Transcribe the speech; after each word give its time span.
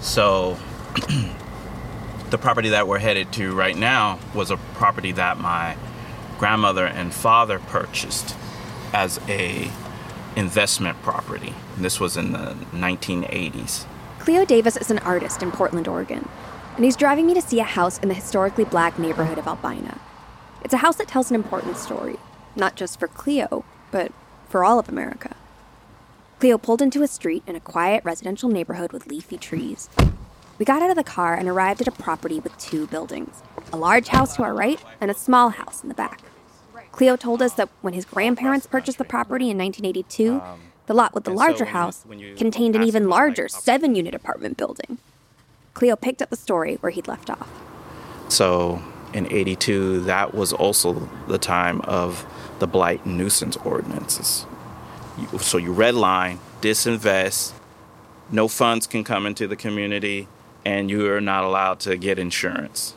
So 0.00 0.56
the 2.30 2.38
property 2.38 2.70
that 2.70 2.86
we're 2.86 2.98
headed 2.98 3.32
to 3.34 3.54
right 3.54 3.76
now 3.76 4.18
was 4.34 4.50
a 4.50 4.56
property 4.56 5.12
that 5.12 5.38
my 5.38 5.76
grandmother 6.38 6.86
and 6.86 7.12
father 7.12 7.58
purchased 7.58 8.36
as 8.92 9.20
a 9.28 9.70
investment 10.36 11.00
property. 11.02 11.54
This 11.76 11.98
was 11.98 12.16
in 12.16 12.32
the 12.32 12.56
1980s. 12.72 13.86
Cleo 14.20 14.44
Davis 14.44 14.76
is 14.76 14.90
an 14.90 14.98
artist 15.00 15.42
in 15.42 15.50
Portland, 15.50 15.88
Oregon, 15.88 16.28
and 16.76 16.84
he's 16.84 16.96
driving 16.96 17.26
me 17.26 17.34
to 17.34 17.42
see 17.42 17.60
a 17.60 17.64
house 17.64 17.98
in 17.98 18.08
the 18.08 18.14
historically 18.14 18.64
black 18.64 18.98
neighborhood 18.98 19.38
of 19.38 19.48
Albina. 19.48 20.00
It's 20.62 20.74
a 20.74 20.78
house 20.78 20.96
that 20.96 21.08
tells 21.08 21.30
an 21.30 21.34
important 21.34 21.76
story, 21.76 22.16
not 22.54 22.76
just 22.76 23.00
for 23.00 23.08
Cleo, 23.08 23.64
but 23.90 24.12
for 24.48 24.64
all 24.64 24.78
of 24.78 24.88
America. 24.88 25.34
Cleo 26.38 26.56
pulled 26.56 26.80
into 26.80 27.02
a 27.02 27.08
street 27.08 27.42
in 27.48 27.56
a 27.56 27.60
quiet 27.60 28.04
residential 28.04 28.48
neighborhood 28.48 28.92
with 28.92 29.08
leafy 29.08 29.36
trees. 29.36 29.88
We 30.56 30.64
got 30.64 30.82
out 30.82 30.90
of 30.90 30.96
the 30.96 31.02
car 31.02 31.34
and 31.34 31.48
arrived 31.48 31.80
at 31.80 31.88
a 31.88 31.92
property 31.92 32.38
with 32.38 32.56
two 32.58 32.86
buildings 32.86 33.42
a 33.72 33.76
large 33.76 34.08
house 34.08 34.36
to 34.36 34.42
our 34.42 34.54
right 34.54 34.82
and 35.00 35.10
a 35.10 35.14
small 35.14 35.50
house 35.50 35.82
in 35.82 35.88
the 35.88 35.94
back. 35.94 36.22
Cleo 36.92 37.16
told 37.16 37.42
us 37.42 37.54
that 37.54 37.68
when 37.82 37.92
his 37.92 38.04
grandparents 38.04 38.66
purchased 38.66 38.98
the 38.98 39.04
property 39.04 39.50
in 39.50 39.58
1982, 39.58 40.40
the 40.86 40.94
lot 40.94 41.12
with 41.12 41.24
the 41.24 41.32
larger 41.32 41.66
house 41.66 42.06
contained 42.36 42.74
an 42.76 42.82
even 42.82 43.08
larger 43.08 43.48
seven 43.48 43.94
unit 43.94 44.14
apartment 44.14 44.56
building. 44.56 44.98
Cleo 45.74 45.96
picked 45.96 46.22
up 46.22 46.30
the 46.30 46.36
story 46.36 46.76
where 46.76 46.90
he'd 46.90 47.08
left 47.08 47.28
off. 47.28 47.50
So 48.28 48.82
in 49.12 49.30
82, 49.30 50.00
that 50.02 50.34
was 50.34 50.52
also 50.52 51.08
the 51.26 51.38
time 51.38 51.80
of 51.82 52.26
the 52.58 52.66
blight 52.66 53.04
nuisance 53.04 53.56
ordinances. 53.58 54.46
So 55.38 55.58
you 55.58 55.72
redline, 55.72 56.38
disinvest, 56.60 57.52
no 58.30 58.48
funds 58.48 58.86
can 58.86 59.04
come 59.04 59.26
into 59.26 59.46
the 59.46 59.56
community, 59.56 60.28
and 60.64 60.90
you 60.90 61.10
are 61.10 61.20
not 61.20 61.44
allowed 61.44 61.80
to 61.80 61.96
get 61.96 62.18
insurance. 62.18 62.94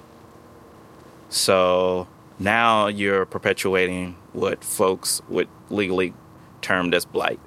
So 1.29 2.07
now 2.37 2.87
you're 2.87 3.25
perpetuating 3.25 4.17
what 4.33 4.63
folks 4.63 5.21
would 5.29 5.47
legally 5.69 6.13
termed 6.61 6.93
as 6.93 7.05
blight. 7.05 7.39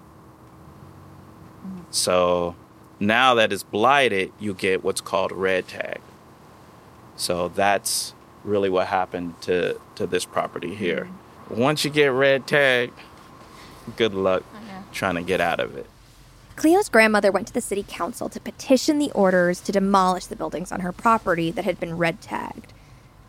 So 1.90 2.56
now 2.98 3.34
that 3.34 3.52
it's 3.52 3.62
blighted, 3.62 4.32
you 4.38 4.54
get 4.54 4.82
what's 4.82 5.00
called 5.00 5.32
a 5.32 5.34
red 5.34 5.68
tag. 5.68 6.00
So 7.16 7.48
that's 7.48 8.14
really 8.42 8.70
what 8.70 8.88
happened 8.88 9.40
to, 9.42 9.80
to 9.94 10.06
this 10.06 10.24
property 10.24 10.74
here. 10.74 11.08
Mm-hmm. 11.48 11.60
Once 11.60 11.84
you 11.84 11.90
get 11.90 12.06
red 12.06 12.46
tagged, 12.46 12.98
good 13.96 14.14
luck 14.14 14.42
trying 14.94 15.16
to 15.16 15.22
get 15.22 15.40
out 15.40 15.60
of 15.60 15.76
it. 15.76 15.86
Cleo's 16.56 16.88
grandmother 16.88 17.32
went 17.32 17.48
to 17.48 17.52
the 17.52 17.60
city 17.60 17.84
council 17.86 18.28
to 18.28 18.40
petition 18.40 18.98
the 18.98 19.10
orders 19.10 19.60
to 19.62 19.72
demolish 19.72 20.26
the 20.26 20.36
buildings 20.36 20.70
on 20.70 20.80
her 20.80 20.92
property 20.92 21.50
that 21.50 21.64
had 21.64 21.80
been 21.80 21.98
red 21.98 22.20
tagged. 22.20 22.72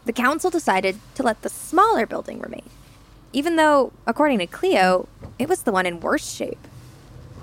The 0.05 0.13
council 0.13 0.52
decided 0.52 0.99
to 1.16 1.23
let 1.23 1.41
the 1.41 1.49
smaller 1.49 2.05
building 2.05 2.39
remain, 2.39 2.69
even 3.33 3.55
though, 3.55 3.91
according 4.05 4.38
to 4.39 4.47
Cleo, 4.47 5.08
it 5.39 5.49
was 5.49 5.63
the 5.63 5.71
one 5.71 5.88
in 5.88 5.99
worse 5.99 6.31
shape. 6.31 6.67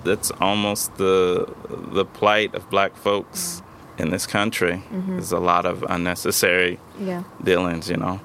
That's 0.04 0.30
almost 0.40 0.96
the 0.96 1.52
the 1.68 2.04
plight 2.04 2.54
of 2.54 2.70
black 2.70 2.94
folks 2.96 3.62
in 3.98 4.10
this 4.10 4.26
country. 4.26 4.74
Mm-hmm. 4.92 5.12
There's 5.12 5.32
a 5.32 5.40
lot 5.40 5.66
of 5.66 5.84
unnecessary 5.88 6.78
Yeah. 7.00 7.24
dealings, 7.42 7.90
you 7.90 7.96
know. 7.96 8.20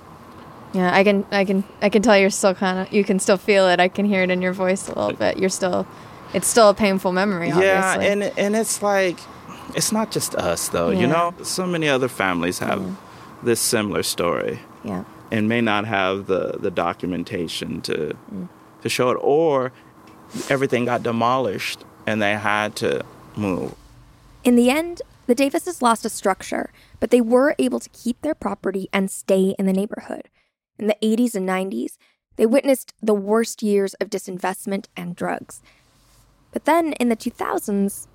Yeah, 0.78 0.94
I 0.94 1.04
can, 1.04 1.26
I 1.32 1.44
can, 1.44 1.64
I 1.82 1.90
can 1.90 2.04
tell 2.04 2.16
you're 2.16 2.30
still 2.30 2.54
kind 2.54 2.78
of, 2.80 2.94
you 2.94 3.04
can 3.04 3.18
still 3.18 3.38
feel 3.38 3.68
it. 3.68 3.80
I 3.80 3.88
can 3.88 4.06
hear 4.06 4.22
it 4.22 4.30
in 4.30 4.44
your 4.44 4.54
voice 4.54 4.88
a 4.88 4.94
little 4.94 5.18
bit. 5.18 5.40
You're 5.40 5.50
still, 5.50 5.88
it's 6.36 6.48
still 6.48 6.70
a 6.70 6.74
painful 6.76 7.12
memory. 7.14 7.50
Yeah, 7.50 7.94
Obviously. 7.96 8.12
and 8.12 8.24
and 8.38 8.56
it's 8.56 8.84
like 8.84 9.18
it's 9.76 9.92
not 9.92 10.12
just 10.12 10.36
us 10.36 10.70
though, 10.70 10.92
you 10.92 11.08
know. 11.08 11.34
So 11.42 11.66
many 11.66 11.90
other 11.90 12.08
families 12.08 12.60
have 12.60 12.98
this 13.42 13.60
similar 13.60 14.04
story. 14.04 14.60
yeah, 14.84 15.04
and 15.32 15.50
may 15.50 15.62
not 15.62 15.86
have 15.86 16.28
the, 16.28 16.58
the 16.60 16.72
documentation 16.72 17.82
to 17.82 18.16
mm. 18.32 18.48
to 18.82 18.90
show 18.90 19.10
it 19.10 19.18
or 19.22 19.72
everything 20.50 20.86
got 20.86 21.02
demolished 21.02 21.84
and 22.06 22.22
they 22.22 22.36
had 22.36 22.76
to 22.78 23.04
move. 23.36 23.74
In 24.44 24.56
the 24.56 24.70
end, 24.70 25.02
the 25.26 25.36
Davises 25.36 25.82
lost 25.82 26.06
a 26.06 26.10
structure, 26.10 26.72
but 27.00 27.12
they 27.12 27.22
were 27.22 27.56
able 27.60 27.80
to 27.80 27.90
keep 27.90 28.22
their 28.22 28.36
property 28.36 28.88
and 28.94 29.12
stay 29.12 29.56
in 29.60 29.66
the 29.66 29.74
neighborhood. 29.74 30.30
In 30.80 30.88
the 30.88 30.98
80s 31.02 31.36
and 31.36 31.48
90s, 31.48 31.98
they 32.36 32.46
witnessed 32.46 32.94
the 33.02 33.14
worst 33.14 33.64
years 33.64 33.94
of 33.96 34.10
disinvestment 34.10 34.86
and 34.96 35.16
drugs. 35.16 35.62
But 36.52 36.66
then 36.66 36.94
in 36.94 37.10
the 37.10 37.16
2000s, 37.16 38.08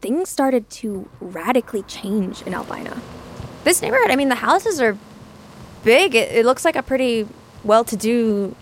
things 0.00 0.28
started 0.28 0.68
to 0.70 1.08
radically 1.20 1.82
change 1.82 2.42
in 2.42 2.54
Albina. 2.54 3.00
this 3.64 3.82
neighborhood. 3.82 4.10
I 4.10 4.16
mean, 4.16 4.28
the 4.28 4.36
houses 4.36 4.80
are 4.80 4.96
big. 5.84 6.14
It, 6.14 6.30
it 6.32 6.46
looks 6.46 6.64
like 6.64 6.76
a 6.76 6.82
pretty 6.82 7.26
well-to-do 7.64 8.54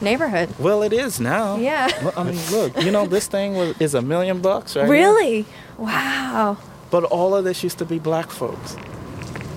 neighborhood. 0.00 0.48
Well, 0.58 0.82
it 0.82 0.92
is 0.92 1.20
now. 1.20 1.56
Yeah. 1.56 1.88
Well, 2.02 2.12
I 2.16 2.24
mean, 2.24 2.40
look, 2.50 2.82
you 2.82 2.90
know, 2.90 3.06
this 3.06 3.26
thing 3.28 3.54
was, 3.54 3.80
is 3.80 3.94
a 3.94 4.02
million 4.02 4.40
bucks, 4.40 4.76
right? 4.76 4.82
here. 4.82 4.92
Really? 4.92 5.46
Wow. 5.78 6.58
But 6.90 7.04
all 7.04 7.34
of 7.34 7.44
this 7.44 7.62
used 7.62 7.78
to 7.78 7.84
be 7.84 7.98
black 7.98 8.30
folks. 8.30 8.76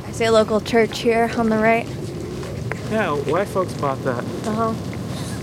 I 0.05 0.11
see 0.11 0.25
a 0.25 0.31
local 0.31 0.59
church 0.61 0.99
here 0.99 1.31
on 1.37 1.49
the 1.49 1.57
right. 1.57 1.87
Yeah, 2.91 3.11
white 3.31 3.47
folks 3.47 3.73
bought 3.73 4.01
that. 4.03 4.23
Uh 4.45 4.73
huh. 4.73 4.73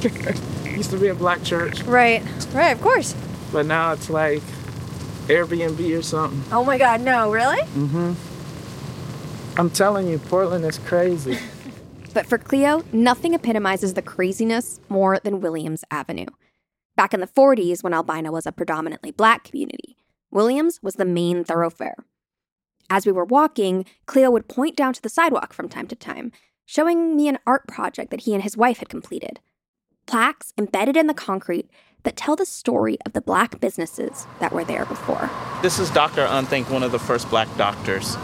used 0.71 0.91
to 0.91 0.99
be 0.99 1.09
a 1.09 1.15
black 1.15 1.43
church, 1.43 1.81
Right. 1.83 2.23
Right. 2.53 2.71
Of 2.73 2.81
course. 2.81 3.15
but 3.53 3.67
now 3.67 3.93
it's 3.93 4.11
like 4.11 4.43
Airbnb 5.27 5.99
or 5.99 6.03
something. 6.03 6.43
Oh 6.53 6.65
my 6.65 6.77
God. 6.79 7.01
No. 7.01 7.31
Really? 7.33 7.63
Mm 7.63 7.89
hmm. 7.89 8.13
I'm 9.59 9.71
telling 9.71 10.07
you, 10.09 10.19
Portland 10.19 10.65
is 10.65 10.79
crazy. 10.79 11.39
But 12.15 12.27
for 12.27 12.39
Cleo, 12.39 12.83
nothing 12.95 13.35
epitomizes 13.35 13.93
the 13.93 14.01
craziness 14.01 14.81
more 14.89 15.19
than 15.19 15.43
Williams 15.43 15.85
Avenue. 15.91 16.25
Back 16.97 17.13
in 17.13 17.21
the 17.21 17.27
40s, 17.27 17.83
when 17.85 17.93
Albina 17.93 18.33
was 18.33 18.47
a 18.47 18.53
predominantly 18.53 19.11
black 19.11 19.45
community, 19.45 19.99
Williams 20.31 20.81
was 20.83 20.95
the 20.95 21.05
main 21.05 21.45
thoroughfare. 21.45 21.97
As 22.89 23.05
we 23.05 23.13
were 23.13 23.27
walking, 23.27 23.85
Cleo 24.07 24.31
would 24.31 24.49
point 24.49 24.77
down 24.77 24.95
to 24.95 25.03
the 25.03 25.11
sidewalk 25.11 25.53
from 25.53 25.69
time 25.69 25.87
to 25.89 25.95
time, 25.95 26.33
showing 26.67 27.17
me 27.17 27.29
an 27.29 27.39
art 27.47 27.67
project 27.67 28.11
that 28.11 28.23
he 28.23 28.35
and 28.35 28.43
his 28.43 28.57
wife 28.57 28.79
had 28.79 28.89
completed. 28.89 29.41
Plaques 30.07 30.53
embedded 30.59 30.97
in 30.97 31.07
the 31.07 31.15
concrete 31.15 31.71
that 32.03 32.17
tell 32.17 32.37
the 32.37 32.45
story 32.45 32.99
of 33.07 33.13
the 33.13 33.21
black 33.21 33.59
businesses 33.61 34.27
that 34.41 34.53
were 34.53 34.65
there 34.65 34.85
before. 34.85 35.31
This 35.63 35.79
is 35.79 35.91
Dr. 35.91 36.27
Unthank, 36.27 36.69
one 36.69 36.83
of 36.83 36.93
the 36.93 36.99
first 36.99 37.31
black 37.31 37.49
doctors 37.57 38.17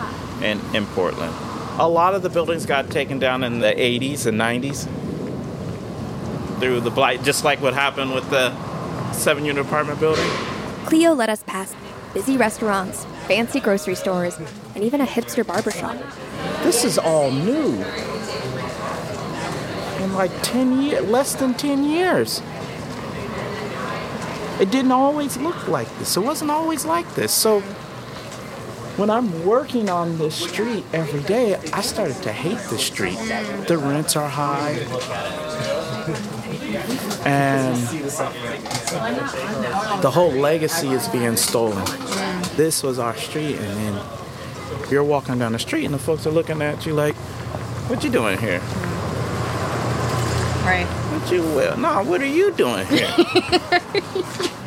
in, 0.43 0.61
in 0.75 0.87
Portland. 0.87 1.35
A 1.79 1.89
lot 1.89 2.15
of 2.15 2.23
the 2.23 2.29
buildings 2.29 2.67
got 2.67 2.91
taken 2.91 3.19
down 3.19 3.43
in 3.43 3.61
the 3.61 3.73
80s 3.73 4.27
and 4.27 4.39
90s 4.39 4.87
through 6.61 6.81
the 6.81 6.91
blight, 6.91 7.23
just 7.25 7.45
like 7.45 7.61
what 7.61 7.75
happened 7.75 8.15
with 8.15 8.29
the 8.31 8.53
seven 9.13 9.45
unit 9.45 9.65
apartment 9.65 9.99
building. 9.99 10.29
Cleo 10.85 11.13
led 11.13 11.31
us 11.31 11.43
past 11.45 11.75
busy 12.13 12.37
restaurants, 12.37 13.05
fancy 13.27 13.59
grocery 13.59 13.95
stores, 13.95 14.39
and 14.75 14.85
even 14.85 15.01
a 15.01 15.07
hipster 15.07 15.47
barbershop. 15.47 15.97
This 16.63 16.85
is 16.85 16.99
all 16.99 17.31
new. 17.31 17.85
In 20.03 20.13
like 20.15 20.31
10 20.43 20.83
years, 20.83 21.09
less 21.09 21.35
than 21.35 21.55
10 21.55 21.85
years. 21.85 22.43
It 24.61 24.71
didn't 24.71 24.93
always 24.93 25.37
look 25.37 25.69
like 25.69 25.89
this. 25.99 26.17
It 26.17 26.21
wasn't 26.21 26.51
always 26.51 26.85
like 26.85 27.15
this. 27.15 27.33
So 27.33 27.63
when 28.97 29.11
I'm 29.11 29.45
working 29.45 29.89
on 29.89 30.19
this 30.19 30.35
street 30.35 30.85
every 30.93 31.23
day, 31.23 31.57
I 31.73 31.81
started 31.81 32.23
to 32.23 32.33
hate 32.33 32.59
the 32.69 32.79
street. 32.79 33.19
The 33.67 33.79
rents 33.79 34.17
are 34.17 34.29
high. 34.29 34.73
And 37.25 37.77
the 40.03 40.11
whole 40.11 40.33
legacy 40.33 40.89
is 40.89 41.09
being 41.09 41.37
stolen. 41.37 41.85
This 42.57 42.83
was 42.83 42.99
our 42.99 43.17
street, 43.17 43.57
and 43.57 43.77
then 43.79 44.01
you're 44.93 45.03
walking 45.03 45.39
down 45.39 45.53
the 45.53 45.59
street, 45.59 45.85
and 45.85 45.95
the 45.95 45.99
folks 45.99 46.27
are 46.27 46.31
looking 46.31 46.63
at 46.63 46.87
you 46.87 46.95
like, 46.95 47.15
"What 47.89 48.05
you 48.05 48.11
doing 48.11 48.39
here? 48.39 48.61
Right. 50.65 50.87
What 50.87 51.33
you 51.33 51.43
well? 51.43 51.77
No, 51.77 52.05
what 52.05 52.21
are 52.21 52.27
you 52.27 52.53
doing 52.53 52.87
here?" 52.87 53.13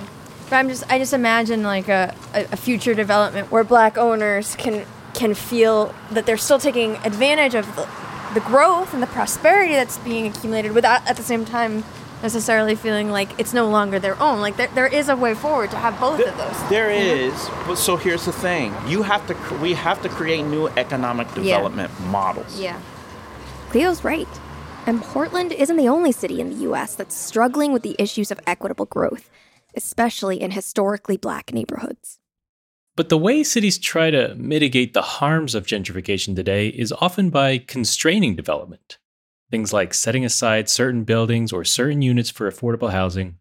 But 0.50 0.58
I'm 0.58 0.70
just, 0.70 0.84
I 0.92 1.00
just 1.00 1.14
imagine 1.14 1.64
like 1.64 1.88
a, 1.88 2.14
a, 2.34 2.44
a 2.52 2.58
future 2.58 2.94
development 2.94 3.52
where 3.52 3.64
black 3.64 3.98
owners 3.98 4.56
can 4.56 4.86
can 5.14 5.34
feel 5.34 5.96
that 6.12 6.26
they're 6.26 6.38
still 6.38 6.60
taking 6.60 6.98
advantage 6.98 7.56
of 7.56 7.66
the, 7.76 7.88
the 8.34 8.42
growth 8.42 8.94
and 8.94 9.02
the 9.02 9.08
prosperity 9.08 9.74
that's 9.74 9.98
being 10.00 10.28
accumulated 10.28 10.74
without 10.74 11.08
at 11.08 11.16
the 11.16 11.24
same 11.24 11.46
time 11.46 11.84
necessarily 12.26 12.74
feeling 12.74 13.12
like 13.12 13.30
it's 13.40 13.54
no 13.54 13.70
longer 13.70 14.00
their 14.00 14.20
own. 14.20 14.42
Like 14.42 14.58
there, 14.58 14.72
there 14.74 14.88
is 14.88 15.10
a 15.10 15.16
way 15.16 15.36
forward 15.36 15.70
to 15.70 15.78
have 15.78 16.00
both 16.00 16.20
of 16.20 16.36
those. 16.38 16.70
There 16.70 16.90
mm-hmm. 16.90 17.36
is, 17.36 17.50
but 17.68 17.76
so 17.76 17.98
here's 17.98 18.26
the 18.26 18.34
thing: 18.34 18.74
you 18.88 19.04
have 19.04 19.26
to, 19.28 19.36
we 19.62 19.74
have 19.74 20.02
to 20.02 20.10
create 20.10 20.42
new 20.42 20.68
economic 20.70 21.32
development 21.36 21.92
models. 22.08 22.60
Yeah. 22.60 22.82
Cleo's 23.70 24.04
right. 24.04 24.28
And 24.88 25.02
Portland 25.02 25.52
isn't 25.52 25.78
the 25.78 25.88
only 25.88 26.12
city 26.12 26.40
in 26.42 26.50
the 26.50 26.72
US 26.72 26.96
that's 26.96 27.16
struggling 27.16 27.74
with 27.74 27.84
the 27.84 27.96
issues 28.00 28.32
of 28.32 28.40
equitable 28.48 28.86
growth, 28.86 29.30
especially 29.76 30.42
in 30.42 30.52
historically 30.52 31.18
black 31.18 31.54
neighborhoods. 31.54 32.20
But 32.96 33.10
the 33.10 33.18
way 33.18 33.44
cities 33.44 33.78
try 33.78 34.10
to 34.10 34.36
mitigate 34.36 34.94
the 34.94 35.02
harms 35.02 35.54
of 35.54 35.68
gentrification 35.68 36.36
today 36.36 36.70
is 36.70 36.94
often 36.94 37.30
by 37.30 37.58
constraining 37.58 38.36
development. 38.36 38.98
Things 39.56 39.72
like 39.72 39.94
setting 39.94 40.26
aside 40.26 40.68
certain 40.68 41.06
buildings 41.06 41.54
or 41.54 41.64
certain 41.64 42.02
units 42.02 42.30
for 42.30 42.52
affordable 42.52 42.92
housing, 42.92 43.38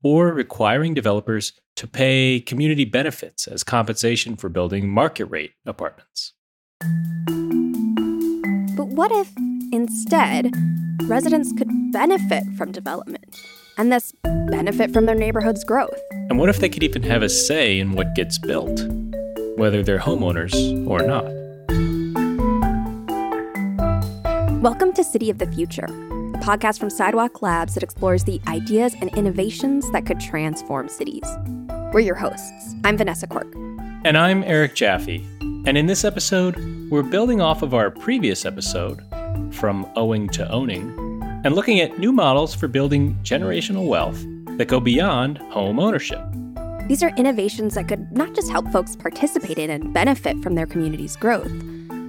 or 0.00 0.28
requiring 0.28 0.94
developers 0.94 1.54
to 1.74 1.88
pay 1.88 2.38
community 2.38 2.84
benefits 2.84 3.48
as 3.48 3.64
compensation 3.64 4.36
for 4.36 4.48
building 4.48 4.88
market 4.88 5.24
rate 5.24 5.54
apartments. 5.66 6.34
But 8.76 8.86
what 8.94 9.10
if, 9.10 9.28
instead, 9.72 10.52
residents 11.08 11.52
could 11.58 11.68
benefit 11.90 12.44
from 12.56 12.70
development 12.70 13.36
and 13.76 13.90
thus 13.90 14.12
benefit 14.22 14.92
from 14.92 15.06
their 15.06 15.16
neighborhood's 15.16 15.64
growth? 15.64 16.00
And 16.30 16.38
what 16.38 16.48
if 16.48 16.58
they 16.58 16.68
could 16.68 16.84
even 16.84 17.02
have 17.02 17.24
a 17.24 17.28
say 17.28 17.80
in 17.80 17.90
what 17.90 18.14
gets 18.14 18.38
built, 18.38 18.82
whether 19.56 19.82
they're 19.82 19.98
homeowners 19.98 20.54
or 20.86 21.02
not? 21.02 21.45
Welcome 24.62 24.94
to 24.94 25.04
City 25.04 25.28
of 25.28 25.36
the 25.36 25.46
Future, 25.46 25.84
a 25.84 26.38
podcast 26.38 26.80
from 26.80 26.88
Sidewalk 26.88 27.42
Labs 27.42 27.74
that 27.74 27.82
explores 27.82 28.24
the 28.24 28.40
ideas 28.48 28.94
and 29.00 29.14
innovations 29.14 29.90
that 29.92 30.06
could 30.06 30.18
transform 30.18 30.88
cities. 30.88 31.28
We're 31.92 32.00
your 32.00 32.14
hosts. 32.14 32.74
I'm 32.82 32.96
Vanessa 32.96 33.26
Quirk. 33.26 33.54
And 34.04 34.16
I'm 34.16 34.42
Eric 34.44 34.74
Jaffe. 34.74 35.26
And 35.40 35.76
in 35.76 35.86
this 35.86 36.04
episode, 36.04 36.56
we're 36.90 37.02
building 37.02 37.42
off 37.42 37.60
of 37.60 37.74
our 37.74 37.90
previous 37.90 38.46
episode, 38.46 39.02
From 39.52 39.86
Owing 39.94 40.28
to 40.30 40.50
Owning, 40.50 41.20
and 41.44 41.54
looking 41.54 41.80
at 41.80 41.98
new 41.98 42.10
models 42.10 42.54
for 42.54 42.66
building 42.66 43.14
generational 43.22 43.86
wealth 43.86 44.24
that 44.56 44.68
go 44.68 44.80
beyond 44.80 45.36
home 45.36 45.78
ownership. 45.78 46.24
These 46.88 47.02
are 47.02 47.10
innovations 47.16 47.74
that 47.74 47.88
could 47.88 48.10
not 48.10 48.34
just 48.34 48.50
help 48.50 48.66
folks 48.72 48.96
participate 48.96 49.58
in 49.58 49.68
and 49.68 49.92
benefit 49.92 50.42
from 50.42 50.54
their 50.54 50.66
community's 50.66 51.14
growth, 51.14 51.52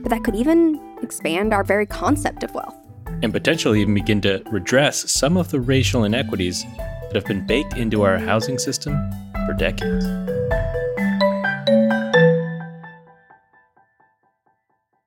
but 0.02 0.10
that 0.10 0.24
could 0.24 0.36
even 0.36 0.80
expand 1.08 1.54
our 1.54 1.64
very 1.64 1.86
concept 1.86 2.44
of 2.44 2.54
wealth. 2.54 2.76
And 3.24 3.32
potentially 3.32 3.80
even 3.80 3.94
begin 3.94 4.20
to 4.22 4.44
redress 4.52 5.10
some 5.10 5.38
of 5.38 5.52
the 5.52 5.62
racial 5.62 6.04
inequities 6.04 6.66
that 6.76 7.16
have 7.16 7.26
been 7.26 7.48
baked 7.48 7.78
into 7.78 8.02
our 8.04 8.18
housing 8.18 8.60
system 8.60 8.94
for 9.46 9.54
decades. 9.54 10.04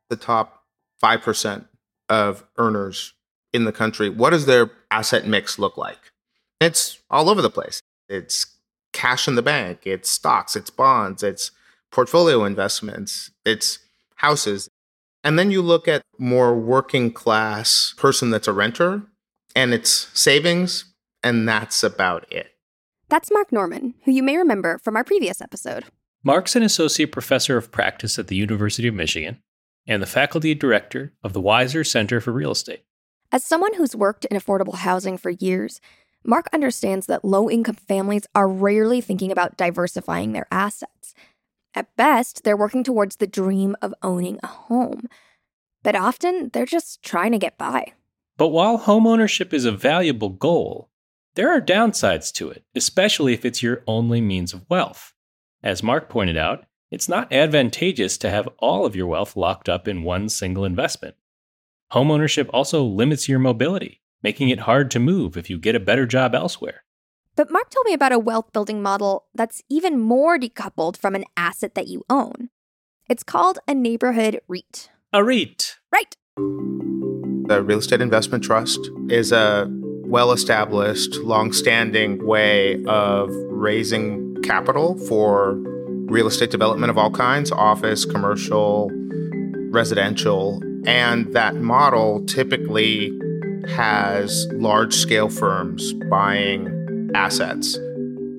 The 0.09 0.17
top 0.17 0.65
5% 1.05 1.67
of 2.09 2.45
earners 2.57 3.13
in 3.53 3.65
the 3.65 3.73
country, 3.73 4.09
what 4.09 4.31
does 4.31 4.47
their 4.47 4.71
asset 4.91 5.27
mix 5.27 5.59
look 5.59 5.77
like? 5.77 6.13
It's 6.63 6.99
all 7.11 7.29
over 7.29 7.43
the 7.43 7.51
place. 7.51 7.83
It's 8.09 8.47
cash 8.95 9.29
in 9.29 9.35
the 9.35 9.43
bank, 9.43 9.81
it's 9.85 10.09
stocks, 10.09 10.57
it's 10.57 10.71
bonds, 10.71 11.23
it's 11.23 11.51
portfolio 11.93 12.45
investments, 12.45 13.31
it's 13.45 13.81
houses. 14.17 14.71
And 15.23 15.39
then 15.39 15.51
you 15.51 15.63
look 15.63 15.87
at 15.87 16.03
more 16.19 16.55
working 16.55 17.13
class 17.13 17.95
person 17.97 18.31
that's 18.31 18.49
a 18.49 18.53
renter 18.53 19.03
and 19.55 19.75
it's 19.75 20.09
savings, 20.15 20.85
and 21.23 21.49
that's 21.49 21.83
about 21.83 22.31
it. 22.33 22.53
That's 23.09 23.33
Mark 23.33 23.51
Norman, 23.51 23.95
who 24.05 24.13
you 24.13 24.23
may 24.23 24.37
remember 24.37 24.79
from 24.79 24.97
our 24.97 25.05
previous 25.05 25.41
episode. 25.41 25.87
Mark's 26.23 26.55
an 26.55 26.63
associate 26.63 27.11
professor 27.11 27.57
of 27.57 27.73
practice 27.73 28.19
at 28.19 28.29
the 28.29 28.37
University 28.37 28.87
of 28.87 28.95
Michigan 28.95 29.43
and 29.87 30.03
the 30.03 30.07
faculty 30.07 30.55
director 30.55 31.13
of 31.25 31.33
the 31.33 31.43
Weiser 31.43 31.85
Center 31.85 32.21
for 32.21 32.31
Real 32.31 32.53
Estate. 32.53 32.85
As 33.33 33.45
someone 33.45 33.75
who's 33.75 33.97
worked 33.97 34.25
in 34.27 34.39
affordable 34.39 34.77
housing 34.77 35.17
for 35.17 35.31
years, 35.31 35.81
Mark 36.25 36.49
understands 36.53 37.07
that 37.07 37.25
low 37.25 37.51
income 37.51 37.77
families 37.77 38.27
are 38.35 38.49
rarely 38.49 39.01
thinking 39.01 39.33
about 39.33 39.57
diversifying 39.57 40.33
their 40.33 40.47
assets. 40.51 41.15
At 41.75 41.95
best, 41.97 42.43
they're 42.43 42.57
working 42.57 42.83
towards 42.83 43.17
the 43.17 43.27
dream 43.27 43.77
of 43.81 43.95
owning 44.03 44.39
a 44.43 44.49
home. 44.49 45.09
But 45.83 45.95
often, 45.95 46.51
they're 46.53 46.67
just 46.67 47.03
trying 47.03 47.33
to 47.33 47.39
get 47.39 47.57
by. 47.57 47.93
But 48.37 48.49
while 48.49 48.79
homeownership 48.79 49.53
is 49.53 49.65
a 49.65 49.73
valuable 49.73 50.31
goal, 50.31 50.91
there 51.35 51.51
are 51.51 51.61
downsides 51.61 52.33
to 52.35 52.51
it, 52.51 52.65
especially 52.75 53.35
if 53.35 53.45
it's 53.45 53.63
your 53.63 53.85
only 53.87 54.21
means 54.21 54.53
of 54.53 54.69
wealth. 54.69 55.15
As 55.63 55.83
Mark 55.83 56.09
pointed 56.09 56.37
out, 56.37 56.65
it's 56.91 57.09
not 57.09 57.33
advantageous 57.33 58.19
to 58.19 58.31
have 58.31 58.49
all 58.59 58.85
of 58.85 58.97
your 58.97 59.07
wealth 59.07 59.37
locked 59.37 59.69
up 59.69 59.87
in 59.87 60.03
one 60.03 60.29
single 60.29 60.65
investment. 60.65 61.15
Homeownership 61.93 62.51
also 62.53 62.83
limits 62.83 63.29
your 63.29 63.39
mobility, 63.39 64.01
making 64.23 64.49
it 64.49 64.61
hard 64.61 64.91
to 64.91 64.99
move 64.99 65.37
if 65.37 65.49
you 65.49 65.59
get 65.59 65.77
a 65.77 65.81
better 65.81 66.07
job 66.07 66.35
elsewhere. 66.35 66.83
But 67.41 67.51
Mark 67.51 67.71
told 67.71 67.87
me 67.87 67.95
about 67.95 68.13
a 68.13 68.19
wealth 68.19 68.53
building 68.53 68.83
model 68.83 69.25
that's 69.35 69.63
even 69.71 69.99
more 69.99 70.39
decoupled 70.39 70.99
from 70.99 71.15
an 71.15 71.25
asset 71.39 71.75
that 71.75 71.89
you 71.89 72.03
own. 72.11 72.51
It's 73.09 73.23
called 73.23 73.59
a 73.67 73.73
neighborhood 73.73 74.43
REIT. 74.47 74.91
A 75.15 75.25
REIT. 75.25 75.79
Right. 75.91 76.15
The 76.37 77.63
Real 77.65 77.79
Estate 77.79 78.03
Investment 78.03 78.45
Trust 78.45 78.79
is 79.09 79.33
a 79.33 79.67
well 79.71 80.33
established, 80.33 81.15
long 81.21 81.55
standing 81.55 82.27
way 82.27 82.85
of 82.85 83.31
raising 83.49 84.37
capital 84.43 84.99
for 85.09 85.55
real 86.11 86.27
estate 86.27 86.51
development 86.51 86.91
of 86.91 86.99
all 86.99 87.11
kinds 87.11 87.51
office, 87.53 88.05
commercial, 88.05 88.91
residential. 89.71 90.63
And 90.85 91.33
that 91.33 91.55
model 91.55 92.23
typically 92.27 93.19
has 93.67 94.47
large 94.53 94.93
scale 94.93 95.31
firms 95.31 95.95
buying 96.11 96.80
assets. 97.15 97.79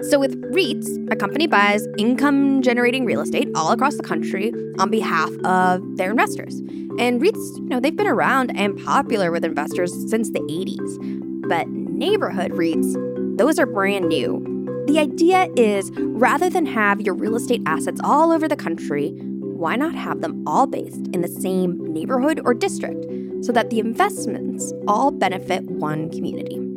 So, 0.09 0.19
with 0.19 0.41
REITs, 0.51 1.11
a 1.11 1.15
company 1.15 1.45
buys 1.45 1.87
income 1.97 2.63
generating 2.63 3.05
real 3.05 3.21
estate 3.21 3.49
all 3.53 3.71
across 3.71 3.95
the 3.97 4.03
country 4.03 4.51
on 4.79 4.89
behalf 4.89 5.29
of 5.43 5.97
their 5.97 6.09
investors. 6.09 6.55
And 6.97 7.21
REITs, 7.21 7.57
you 7.57 7.69
know, 7.69 7.79
they've 7.79 7.95
been 7.95 8.07
around 8.07 8.51
and 8.57 8.83
popular 8.83 9.31
with 9.31 9.45
investors 9.45 9.93
since 10.09 10.31
the 10.31 10.39
80s. 10.39 11.47
But 11.47 11.67
neighborhood 11.69 12.51
REITs, 12.53 13.37
those 13.37 13.59
are 13.59 13.67
brand 13.67 14.07
new. 14.07 14.43
The 14.87 14.97
idea 14.97 15.47
is 15.55 15.91
rather 15.95 16.49
than 16.49 16.65
have 16.65 17.01
your 17.01 17.13
real 17.13 17.35
estate 17.35 17.61
assets 17.67 18.01
all 18.03 18.31
over 18.31 18.47
the 18.47 18.55
country, 18.55 19.09
why 19.39 19.75
not 19.75 19.93
have 19.93 20.21
them 20.21 20.43
all 20.47 20.65
based 20.65 21.07
in 21.13 21.21
the 21.21 21.27
same 21.27 21.77
neighborhood 21.93 22.41
or 22.43 22.55
district 22.55 23.05
so 23.45 23.51
that 23.51 23.69
the 23.69 23.79
investments 23.79 24.73
all 24.87 25.11
benefit 25.11 25.63
one 25.65 26.09
community? 26.09 26.70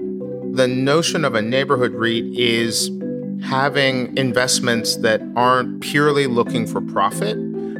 The 0.54 0.68
notion 0.68 1.24
of 1.24 1.34
a 1.34 1.42
neighborhood 1.42 1.94
REIT 1.94 2.26
is 2.38 2.88
having 3.42 4.16
investments 4.16 4.94
that 4.98 5.20
aren't 5.34 5.80
purely 5.80 6.28
looking 6.28 6.64
for 6.64 6.80
profit, 6.80 7.36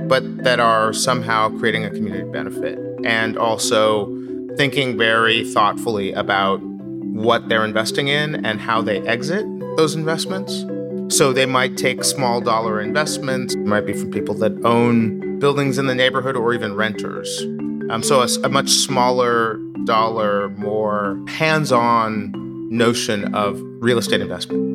but 0.09 0.43
that 0.43 0.59
are 0.59 0.93
somehow 0.93 1.57
creating 1.61 1.85
a 1.85 1.91
community 1.91 2.29
benefit 2.29 2.77
and 3.05 3.39
also 3.39 4.07
thinking 4.57 4.99
very 4.99 5.49
thoughtfully 5.53 6.13
about 6.15 6.57
what 6.65 7.49
they're 7.49 7.65
investing 7.65 8.09
in 8.09 8.45
and 8.45 8.61
how 8.61 8.83
they 8.83 8.99
exit 9.07 9.47
those 9.77 9.95
investments. 9.95 10.65
So 11.17 11.33
they 11.33 11.47
might 11.47 11.77
take 11.77 12.03
small 12.03 12.41
dollar 12.41 12.81
investments, 12.81 13.55
it 13.55 13.61
might 13.61 13.87
be 13.87 13.93
from 13.93 14.11
people 14.11 14.35
that 14.39 14.53
own 14.65 15.39
buildings 15.39 15.79
in 15.79 15.87
the 15.87 15.95
neighborhood 15.95 16.35
or 16.35 16.53
even 16.53 16.75
renters. 16.75 17.41
Um, 17.89 18.03
so 18.03 18.21
a, 18.21 18.29
a 18.43 18.49
much 18.49 18.71
smaller 18.71 19.61
dollar, 19.85 20.49
more 20.49 21.23
hands 21.29 21.71
on 21.71 22.44
notion 22.75 23.35
of 23.35 23.61
real 23.81 23.99
estate 23.99 24.21
investment. 24.21 24.75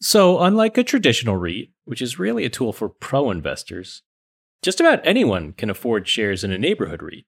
So, 0.00 0.40
unlike 0.40 0.76
a 0.76 0.84
traditional 0.84 1.36
REIT, 1.36 1.70
which 1.84 2.02
is 2.02 2.18
really 2.18 2.44
a 2.44 2.50
tool 2.50 2.72
for 2.72 2.88
pro 2.88 3.30
investors, 3.30 4.02
just 4.60 4.80
about 4.80 5.00
anyone 5.04 5.52
can 5.52 5.70
afford 5.70 6.08
shares 6.08 6.44
in 6.44 6.52
a 6.52 6.58
neighborhood 6.58 7.02
REIT. 7.02 7.24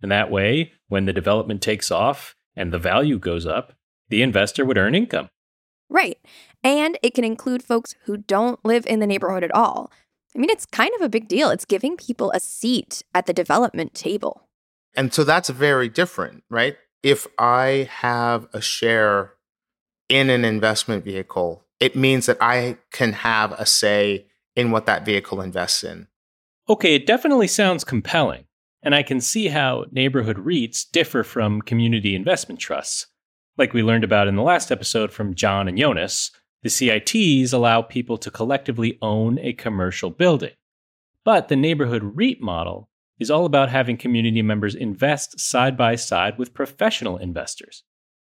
And 0.00 0.10
that 0.10 0.30
way, 0.30 0.72
when 0.88 1.06
the 1.06 1.12
development 1.12 1.60
takes 1.60 1.90
off 1.90 2.34
and 2.56 2.72
the 2.72 2.78
value 2.78 3.18
goes 3.18 3.46
up, 3.46 3.72
the 4.08 4.22
investor 4.22 4.64
would 4.64 4.78
earn 4.78 4.94
income. 4.94 5.28
Right. 5.88 6.18
And 6.62 6.98
it 7.02 7.14
can 7.14 7.24
include 7.24 7.62
folks 7.62 7.94
who 8.04 8.16
don't 8.16 8.64
live 8.64 8.86
in 8.86 9.00
the 9.00 9.06
neighborhood 9.06 9.44
at 9.44 9.54
all. 9.54 9.92
I 10.34 10.38
mean, 10.38 10.50
it's 10.50 10.66
kind 10.66 10.90
of 10.96 11.02
a 11.02 11.08
big 11.08 11.28
deal. 11.28 11.50
It's 11.50 11.64
giving 11.64 11.96
people 11.96 12.32
a 12.32 12.40
seat 12.40 13.02
at 13.14 13.26
the 13.26 13.32
development 13.32 13.94
table. 13.94 14.48
And 14.96 15.12
so 15.12 15.24
that's 15.24 15.48
very 15.48 15.88
different, 15.88 16.44
right? 16.48 16.76
If 17.04 17.26
I 17.38 17.86
have 17.90 18.48
a 18.54 18.62
share 18.62 19.34
in 20.08 20.30
an 20.30 20.42
investment 20.42 21.04
vehicle, 21.04 21.62
it 21.78 21.94
means 21.94 22.24
that 22.24 22.38
I 22.40 22.78
can 22.92 23.12
have 23.12 23.52
a 23.52 23.66
say 23.66 24.24
in 24.56 24.70
what 24.70 24.86
that 24.86 25.04
vehicle 25.04 25.42
invests 25.42 25.84
in. 25.84 26.08
Okay, 26.66 26.94
it 26.94 27.06
definitely 27.06 27.46
sounds 27.46 27.84
compelling, 27.84 28.46
and 28.82 28.94
I 28.94 29.02
can 29.02 29.20
see 29.20 29.48
how 29.48 29.84
neighborhood 29.90 30.38
REITs 30.38 30.90
differ 30.90 31.22
from 31.22 31.60
community 31.60 32.14
investment 32.14 32.58
trusts. 32.58 33.06
Like 33.58 33.74
we 33.74 33.82
learned 33.82 34.04
about 34.04 34.26
in 34.26 34.36
the 34.36 34.42
last 34.42 34.72
episode 34.72 35.12
from 35.12 35.34
John 35.34 35.68
and 35.68 35.78
Jonas, 35.78 36.30
the 36.62 36.70
CITs 36.70 37.52
allow 37.52 37.82
people 37.82 38.16
to 38.16 38.30
collectively 38.30 38.96
own 39.02 39.38
a 39.40 39.52
commercial 39.52 40.08
building. 40.08 40.54
But 41.22 41.48
the 41.48 41.56
neighborhood 41.56 42.16
REIT 42.16 42.40
model 42.40 42.88
is 43.18 43.30
all 43.30 43.44
about 43.46 43.70
having 43.70 43.96
community 43.96 44.42
members 44.42 44.74
invest 44.74 45.38
side 45.38 45.76
by 45.76 45.94
side 45.94 46.38
with 46.38 46.54
professional 46.54 47.16
investors, 47.16 47.84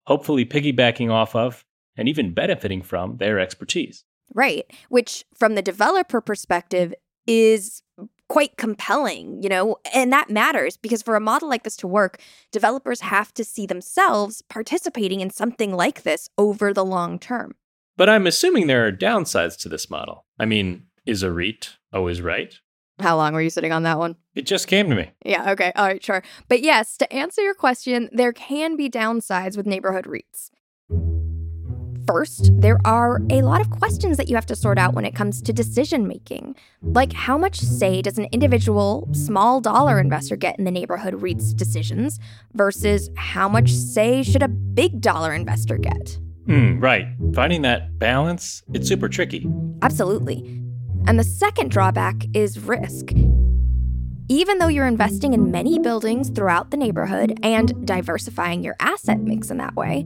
hopefully 0.07 0.45
piggybacking 0.45 1.11
off 1.11 1.35
of 1.35 1.63
and 1.95 2.07
even 2.07 2.33
benefiting 2.33 2.81
from 2.81 3.17
their 3.17 3.39
expertise. 3.39 4.03
Right. 4.33 4.65
Which, 4.89 5.25
from 5.37 5.55
the 5.55 5.61
developer 5.61 6.21
perspective, 6.21 6.93
is 7.27 7.83
quite 8.29 8.55
compelling, 8.55 9.43
you 9.43 9.49
know, 9.49 9.75
and 9.93 10.11
that 10.13 10.29
matters 10.29 10.77
because 10.77 11.03
for 11.03 11.17
a 11.17 11.19
model 11.19 11.49
like 11.49 11.63
this 11.63 11.75
to 11.75 11.87
work, 11.87 12.21
developers 12.51 13.01
have 13.01 13.33
to 13.33 13.43
see 13.43 13.65
themselves 13.65 14.41
participating 14.43 15.19
in 15.19 15.29
something 15.29 15.73
like 15.73 16.03
this 16.03 16.29
over 16.37 16.73
the 16.73 16.85
long 16.85 17.19
term. 17.19 17.55
But 17.97 18.09
I'm 18.09 18.25
assuming 18.25 18.67
there 18.67 18.87
are 18.87 18.91
downsides 18.91 19.57
to 19.59 19.69
this 19.69 19.89
model. 19.89 20.25
I 20.39 20.45
mean, 20.45 20.83
is 21.05 21.23
a 21.23 21.31
REIT 21.31 21.75
always 21.91 22.21
right? 22.21 22.55
How 23.01 23.17
long 23.17 23.33
were 23.33 23.41
you 23.41 23.49
sitting 23.49 23.71
on 23.71 23.83
that 23.83 23.97
one? 23.97 24.15
It 24.35 24.45
just 24.45 24.67
came 24.67 24.89
to 24.89 24.95
me. 24.95 25.11
Yeah, 25.25 25.51
okay. 25.51 25.71
All 25.75 25.85
right, 25.85 26.03
sure. 26.03 26.23
But 26.47 26.61
yes, 26.61 26.97
to 26.97 27.13
answer 27.13 27.41
your 27.41 27.53
question, 27.53 28.09
there 28.11 28.33
can 28.33 28.75
be 28.75 28.89
downsides 28.89 29.57
with 29.57 29.65
neighborhood 29.65 30.05
REITs. 30.05 30.51
First, 32.07 32.49
there 32.59 32.79
are 32.83 33.21
a 33.29 33.41
lot 33.41 33.61
of 33.61 33.69
questions 33.69 34.17
that 34.17 34.27
you 34.27 34.35
have 34.35 34.45
to 34.47 34.55
sort 34.55 34.77
out 34.77 34.93
when 34.93 35.05
it 35.05 35.15
comes 35.15 35.41
to 35.41 35.53
decision 35.53 36.07
making. 36.07 36.55
Like, 36.81 37.13
how 37.13 37.37
much 37.37 37.59
say 37.59 38.01
does 38.01 38.17
an 38.17 38.27
individual 38.31 39.07
small 39.13 39.61
dollar 39.61 39.99
investor 39.99 40.35
get 40.35 40.57
in 40.57 40.65
the 40.65 40.71
neighborhood 40.71 41.21
REIT's 41.21 41.53
decisions 41.53 42.19
versus 42.53 43.09
how 43.15 43.47
much 43.47 43.71
say 43.71 44.23
should 44.23 44.43
a 44.43 44.47
big 44.47 44.99
dollar 44.99 45.33
investor 45.33 45.77
get? 45.77 46.17
Mm, 46.47 46.81
right. 46.81 47.05
Finding 47.33 47.61
that 47.61 47.97
balance, 47.99 48.63
it's 48.73 48.87
super 48.87 49.07
tricky. 49.07 49.47
Absolutely. 49.81 50.61
And 51.07 51.19
the 51.19 51.23
second 51.23 51.71
drawback 51.71 52.23
is 52.33 52.59
risk. 52.59 53.11
Even 54.29 54.59
though 54.59 54.69
you're 54.69 54.87
investing 54.87 55.33
in 55.33 55.51
many 55.51 55.77
buildings 55.77 56.29
throughout 56.29 56.71
the 56.71 56.77
neighborhood 56.77 57.37
and 57.43 57.85
diversifying 57.85 58.63
your 58.63 58.77
asset 58.79 59.19
mix 59.19 59.51
in 59.51 59.57
that 59.57 59.75
way, 59.75 60.05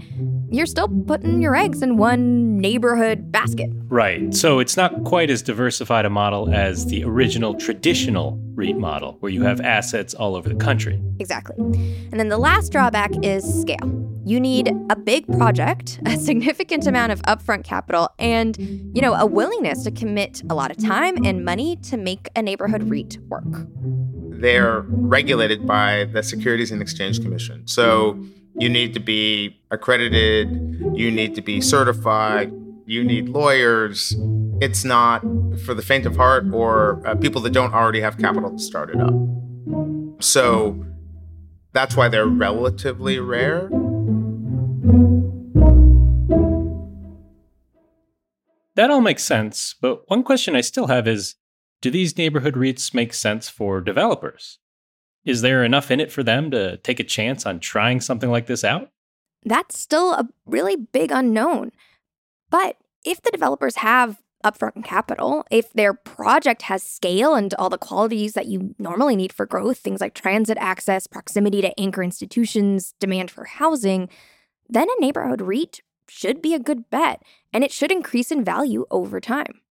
you're 0.49 0.65
still 0.65 0.87
putting 0.87 1.43
your 1.43 1.55
eggs 1.55 1.83
in 1.83 1.97
one 1.97 2.57
neighborhood 2.57 3.31
basket. 3.31 3.69
Right. 3.83 4.33
So 4.33 4.57
it's 4.57 4.75
not 4.75 5.03
quite 5.03 5.29
as 5.29 5.43
diversified 5.43 6.05
a 6.05 6.09
model 6.09 6.51
as 6.51 6.87
the 6.87 7.03
original 7.03 7.53
traditional 7.53 8.39
REIT 8.55 8.77
model, 8.77 9.17
where 9.19 9.31
you 9.31 9.43
have 9.43 9.61
assets 9.61 10.15
all 10.15 10.35
over 10.35 10.49
the 10.49 10.55
country. 10.55 10.99
Exactly. 11.19 11.55
And 11.57 12.19
then 12.19 12.29
the 12.29 12.39
last 12.39 12.71
drawback 12.71 13.11
is 13.21 13.43
scale. 13.61 14.04
You 14.25 14.39
need 14.39 14.73
a 14.89 14.95
big 14.95 15.27
project, 15.37 15.99
a 16.05 16.17
significant 16.17 16.87
amount 16.87 17.11
of 17.11 17.21
upfront 17.23 17.63
capital, 17.63 18.09
and, 18.19 18.57
you 18.95 19.01
know, 19.01 19.13
a 19.13 19.25
willingness 19.25 19.83
to 19.83 19.91
commit 19.91 20.41
a 20.49 20.55
lot 20.55 20.71
of 20.71 20.77
time 20.77 21.23
and 21.23 21.45
money 21.45 21.77
to 21.77 21.97
make 21.97 22.29
a 22.35 22.41
neighborhood 22.41 22.89
REIT 22.89 23.19
work 23.29 23.67
they're 24.41 24.81
regulated 24.87 25.65
by 25.65 26.05
the 26.05 26.21
Securities 26.21 26.71
and 26.71 26.81
Exchange 26.81 27.21
Commission. 27.21 27.65
So 27.67 28.19
you 28.57 28.69
need 28.69 28.93
to 28.93 28.99
be 28.99 29.59
accredited, 29.71 30.49
you 30.93 31.11
need 31.11 31.35
to 31.35 31.41
be 31.41 31.61
certified, 31.61 32.53
you 32.85 33.03
need 33.03 33.29
lawyers. 33.29 34.15
It's 34.61 34.85
not 34.85 35.21
for 35.65 35.73
the 35.73 35.81
faint 35.81 36.05
of 36.05 36.15
heart 36.15 36.45
or 36.53 37.05
uh, 37.05 37.15
people 37.15 37.41
that 37.41 37.51
don't 37.51 37.73
already 37.73 38.01
have 38.01 38.17
capital 38.17 38.51
to 38.51 38.59
start 38.59 38.89
it 38.89 39.01
up. 39.01 39.13
So 40.19 40.85
that's 41.73 41.95
why 41.97 42.07
they're 42.07 42.27
relatively 42.27 43.19
rare. 43.19 43.69
That 48.75 48.91
all 48.91 49.01
makes 49.01 49.23
sense, 49.23 49.75
but 49.81 50.09
one 50.09 50.23
question 50.23 50.55
I 50.55 50.61
still 50.61 50.87
have 50.87 51.07
is 51.07 51.35
do 51.81 51.89
these 51.89 52.17
neighborhood 52.17 52.55
REITs 52.55 52.93
make 52.93 53.13
sense 53.13 53.47
for 53.47 53.79
developers? 53.79 54.59
Is 55.23 55.41
there 55.41 55.63
enough 55.63 55.91
in 55.91 55.99
it 55.99 56.11
for 56.11 56.23
them 56.23 56.51
to 56.51 56.77
take 56.77 56.99
a 56.99 57.03
chance 57.03 57.45
on 57.45 57.59
trying 57.59 58.01
something 58.01 58.29
like 58.29 58.47
this 58.47 58.63
out? 58.63 58.89
That's 59.43 59.77
still 59.77 60.13
a 60.13 60.27
really 60.45 60.75
big 60.75 61.11
unknown. 61.11 61.71
But 62.49 62.77
if 63.05 63.21
the 63.21 63.31
developers 63.31 63.77
have 63.77 64.21
upfront 64.43 64.83
capital, 64.83 65.45
if 65.49 65.73
their 65.73 65.93
project 65.93 66.63
has 66.63 66.83
scale 66.83 67.33
and 67.33 67.53
all 67.55 67.69
the 67.69 67.77
qualities 67.77 68.33
that 68.33 68.45
you 68.45 68.75
normally 68.77 69.15
need 69.15 69.33
for 69.33 69.45
growth, 69.45 69.79
things 69.79 70.01
like 70.01 70.13
transit 70.13 70.57
access, 70.59 71.07
proximity 71.07 71.61
to 71.61 71.79
anchor 71.79 72.03
institutions, 72.03 72.93
demand 72.99 73.31
for 73.31 73.45
housing, 73.45 74.09
then 74.69 74.87
a 74.89 75.01
neighborhood 75.01 75.41
REIT 75.41 75.81
should 76.09 76.41
be 76.41 76.53
a 76.53 76.59
good 76.59 76.89
bet 76.89 77.23
and 77.53 77.63
it 77.63 77.71
should 77.71 77.91
increase 77.91 78.31
in 78.31 78.43
value 78.43 78.85
over 78.91 79.19
time. 79.19 79.61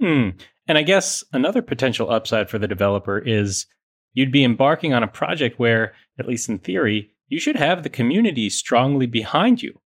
Hmm. 0.00 0.30
And 0.66 0.78
I 0.78 0.82
guess 0.82 1.24
another 1.32 1.62
potential 1.62 2.10
upside 2.10 2.48
for 2.48 2.58
the 2.58 2.68
developer 2.68 3.18
is 3.18 3.66
you'd 4.14 4.32
be 4.32 4.44
embarking 4.44 4.92
on 4.92 5.02
a 5.02 5.08
project 5.08 5.58
where, 5.58 5.94
at 6.18 6.26
least 6.26 6.48
in 6.48 6.58
theory, 6.58 7.10
you 7.28 7.40
should 7.40 7.56
have 7.56 7.82
the 7.82 7.88
community 7.88 8.48
strongly 8.50 9.06
behind 9.06 9.62
you 9.62 9.80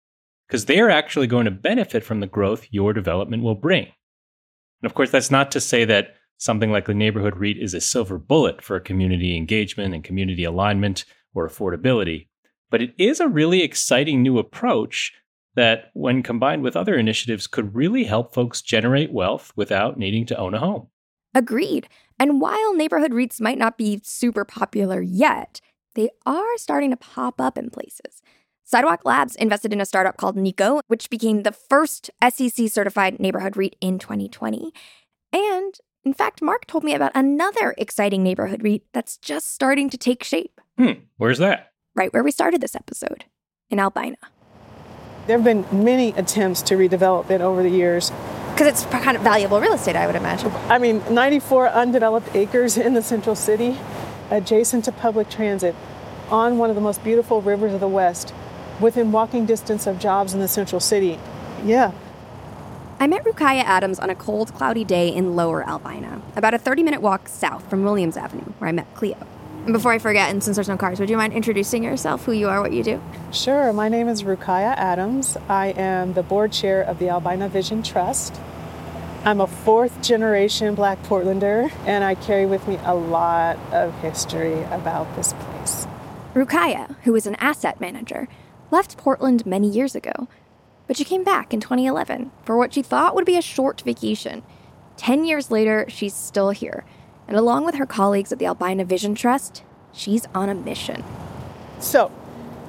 because 0.47 0.65
they're 0.65 0.89
actually 0.89 1.27
going 1.27 1.45
to 1.45 1.51
benefit 1.51 2.03
from 2.03 2.19
the 2.19 2.27
growth 2.27 2.67
your 2.71 2.93
development 2.93 3.43
will 3.43 3.55
bring. 3.55 3.85
And 4.81 4.89
of 4.89 4.93
course, 4.93 5.11
that's 5.11 5.31
not 5.31 5.51
to 5.51 5.61
say 5.61 5.85
that 5.85 6.15
something 6.37 6.71
like 6.71 6.85
the 6.85 6.93
neighborhood 6.93 7.37
REIT 7.37 7.57
is 7.57 7.73
a 7.73 7.81
silver 7.81 8.17
bullet 8.17 8.61
for 8.61 8.79
community 8.79 9.35
engagement 9.37 9.93
and 9.93 10.03
community 10.03 10.43
alignment 10.43 11.05
or 11.33 11.47
affordability, 11.47 12.27
but 12.69 12.81
it 12.81 12.93
is 12.97 13.19
a 13.19 13.27
really 13.27 13.61
exciting 13.61 14.21
new 14.21 14.37
approach 14.37 15.13
that, 15.55 15.91
when 15.93 16.23
combined 16.23 16.63
with 16.63 16.75
other 16.75 16.95
initiatives, 16.95 17.47
could 17.47 17.75
really 17.75 18.03
help 18.03 18.33
folks 18.33 18.61
generate 18.61 19.11
wealth 19.11 19.51
without 19.55 19.97
needing 19.97 20.25
to 20.27 20.37
own 20.37 20.53
a 20.53 20.59
home. 20.59 20.87
Agreed. 21.33 21.87
And 22.19 22.39
while 22.39 22.73
neighborhood 22.73 23.11
REITs 23.11 23.41
might 23.41 23.57
not 23.57 23.77
be 23.77 23.99
super 24.03 24.45
popular 24.45 25.01
yet, 25.01 25.59
they 25.95 26.09
are 26.25 26.57
starting 26.57 26.91
to 26.91 26.97
pop 26.97 27.41
up 27.41 27.57
in 27.57 27.69
places. 27.69 28.21
Sidewalk 28.63 29.01
Labs 29.05 29.35
invested 29.35 29.71
in 29.73 29.81
a 29.81 29.85
startup 29.85 30.17
called 30.17 30.35
Nico, 30.35 30.81
which 30.87 31.09
became 31.09 31.43
the 31.43 31.51
first 31.51 32.09
SEC 32.27 32.67
certified 32.69 33.19
neighborhood 33.19 33.55
REIT 33.55 33.75
in 33.79 33.99
2020. 33.99 34.73
And 35.31 35.77
in 36.03 36.13
fact, 36.13 36.41
Mark 36.41 36.65
told 36.67 36.83
me 36.83 36.93
about 36.93 37.11
another 37.15 37.75
exciting 37.77 38.23
neighborhood 38.23 38.63
REIT 38.63 38.83
that's 38.93 39.17
just 39.17 39.53
starting 39.53 39.89
to 39.89 39.97
take 39.97 40.23
shape. 40.23 40.61
Hmm, 40.77 40.91
where's 41.17 41.39
that? 41.39 41.73
Right 41.95 42.11
where 42.13 42.23
we 42.23 42.31
started 42.31 42.61
this 42.61 42.75
episode, 42.75 43.25
in 43.69 43.79
Albina. 43.79 44.17
There 45.27 45.37
have 45.37 45.43
been 45.43 45.65
many 45.71 46.09
attempts 46.11 46.61
to 46.63 46.75
redevelop 46.75 47.31
it 47.31 47.41
over 47.41 47.63
the 47.63 47.69
years. 47.69 48.11
Because 48.51 48.67
it's 48.67 48.85
kind 48.85 49.17
of 49.17 49.23
valuable 49.23 49.59
real 49.59 49.73
estate, 49.73 49.95
I 49.95 50.05
would 50.05 50.15
imagine. 50.15 50.51
I 50.69 50.77
mean, 50.77 51.03
94 51.13 51.69
undeveloped 51.69 52.33
acres 52.35 52.77
in 52.77 52.93
the 52.93 53.01
central 53.01 53.35
city, 53.35 53.77
adjacent 54.29 54.85
to 54.85 54.91
public 54.91 55.29
transit, 55.29 55.75
on 56.29 56.57
one 56.57 56.69
of 56.69 56.75
the 56.75 56.81
most 56.81 57.03
beautiful 57.03 57.41
rivers 57.41 57.73
of 57.73 57.79
the 57.79 57.87
West, 57.87 58.33
within 58.79 59.11
walking 59.11 59.45
distance 59.45 59.87
of 59.87 59.99
jobs 59.99 60.33
in 60.33 60.39
the 60.39 60.47
central 60.47 60.79
city. 60.79 61.19
Yeah. 61.63 61.91
I 62.99 63.07
met 63.07 63.23
Rukaiyah 63.25 63.63
Adams 63.63 63.99
on 63.99 64.09
a 64.09 64.15
cold, 64.15 64.53
cloudy 64.53 64.85
day 64.85 65.09
in 65.09 65.35
Lower 65.35 65.67
Albina, 65.67 66.21
about 66.35 66.53
a 66.53 66.57
30 66.57 66.83
minute 66.83 67.01
walk 67.01 67.27
south 67.27 67.69
from 67.69 67.83
Williams 67.83 68.15
Avenue, 68.15 68.53
where 68.59 68.69
I 68.69 68.71
met 68.71 68.93
Cleo. 68.95 69.17
And 69.65 69.73
before 69.73 69.91
I 69.91 69.97
forget, 69.97 70.29
and 70.29 70.43
since 70.43 70.57
there's 70.57 70.69
no 70.69 70.77
cars, 70.77 70.99
would 70.99 71.09
you 71.09 71.17
mind 71.17 71.33
introducing 71.33 71.83
yourself, 71.83 72.23
who 72.23 72.33
you 72.33 72.47
are, 72.49 72.61
what 72.61 72.71
you 72.71 72.83
do? 72.83 73.01
Sure. 73.31 73.73
My 73.73 73.89
name 73.89 74.07
is 74.07 74.21
Rukaiyah 74.21 74.77
Adams. 74.77 75.37
I 75.49 75.69
am 75.69 76.13
the 76.13 76.21
board 76.21 76.51
chair 76.51 76.83
of 76.83 76.99
the 76.99 77.09
Albina 77.09 77.49
Vision 77.49 77.81
Trust. 77.81 78.39
I'm 79.23 79.41
a 79.41 79.47
fourth 79.47 80.03
generation 80.03 80.75
Black 80.75 81.01
Portlander, 81.01 81.71
and 81.87 82.03
I 82.03 82.13
carry 82.13 82.45
with 82.45 82.67
me 82.67 82.77
a 82.83 82.93
lot 82.93 83.57
of 83.73 83.91
history 84.01 84.61
about 84.65 85.13
this 85.15 85.33
place. 85.33 85.87
Rukaiyah, 86.35 86.97
who 87.01 87.15
is 87.15 87.25
an 87.25 87.33
asset 87.39 87.81
manager, 87.81 88.27
left 88.69 88.97
Portland 88.97 89.47
many 89.47 89.67
years 89.67 89.95
ago, 89.95 90.27
but 90.85 90.95
she 90.95 91.03
came 91.03 91.23
back 91.23 91.55
in 91.55 91.59
2011 91.59 92.29
for 92.43 92.55
what 92.55 92.71
she 92.71 92.83
thought 92.83 93.15
would 93.15 93.25
be 93.25 93.35
a 93.35 93.41
short 93.41 93.81
vacation. 93.81 94.43
Ten 94.95 95.25
years 95.25 95.49
later, 95.49 95.87
she's 95.89 96.13
still 96.13 96.51
here 96.51 96.85
and 97.27 97.37
along 97.37 97.65
with 97.65 97.75
her 97.75 97.85
colleagues 97.85 98.31
at 98.31 98.39
the 98.39 98.45
Albina 98.45 98.85
Vision 98.85 99.15
Trust, 99.15 99.63
she's 99.93 100.25
on 100.33 100.49
a 100.49 100.55
mission. 100.55 101.03
So, 101.79 102.11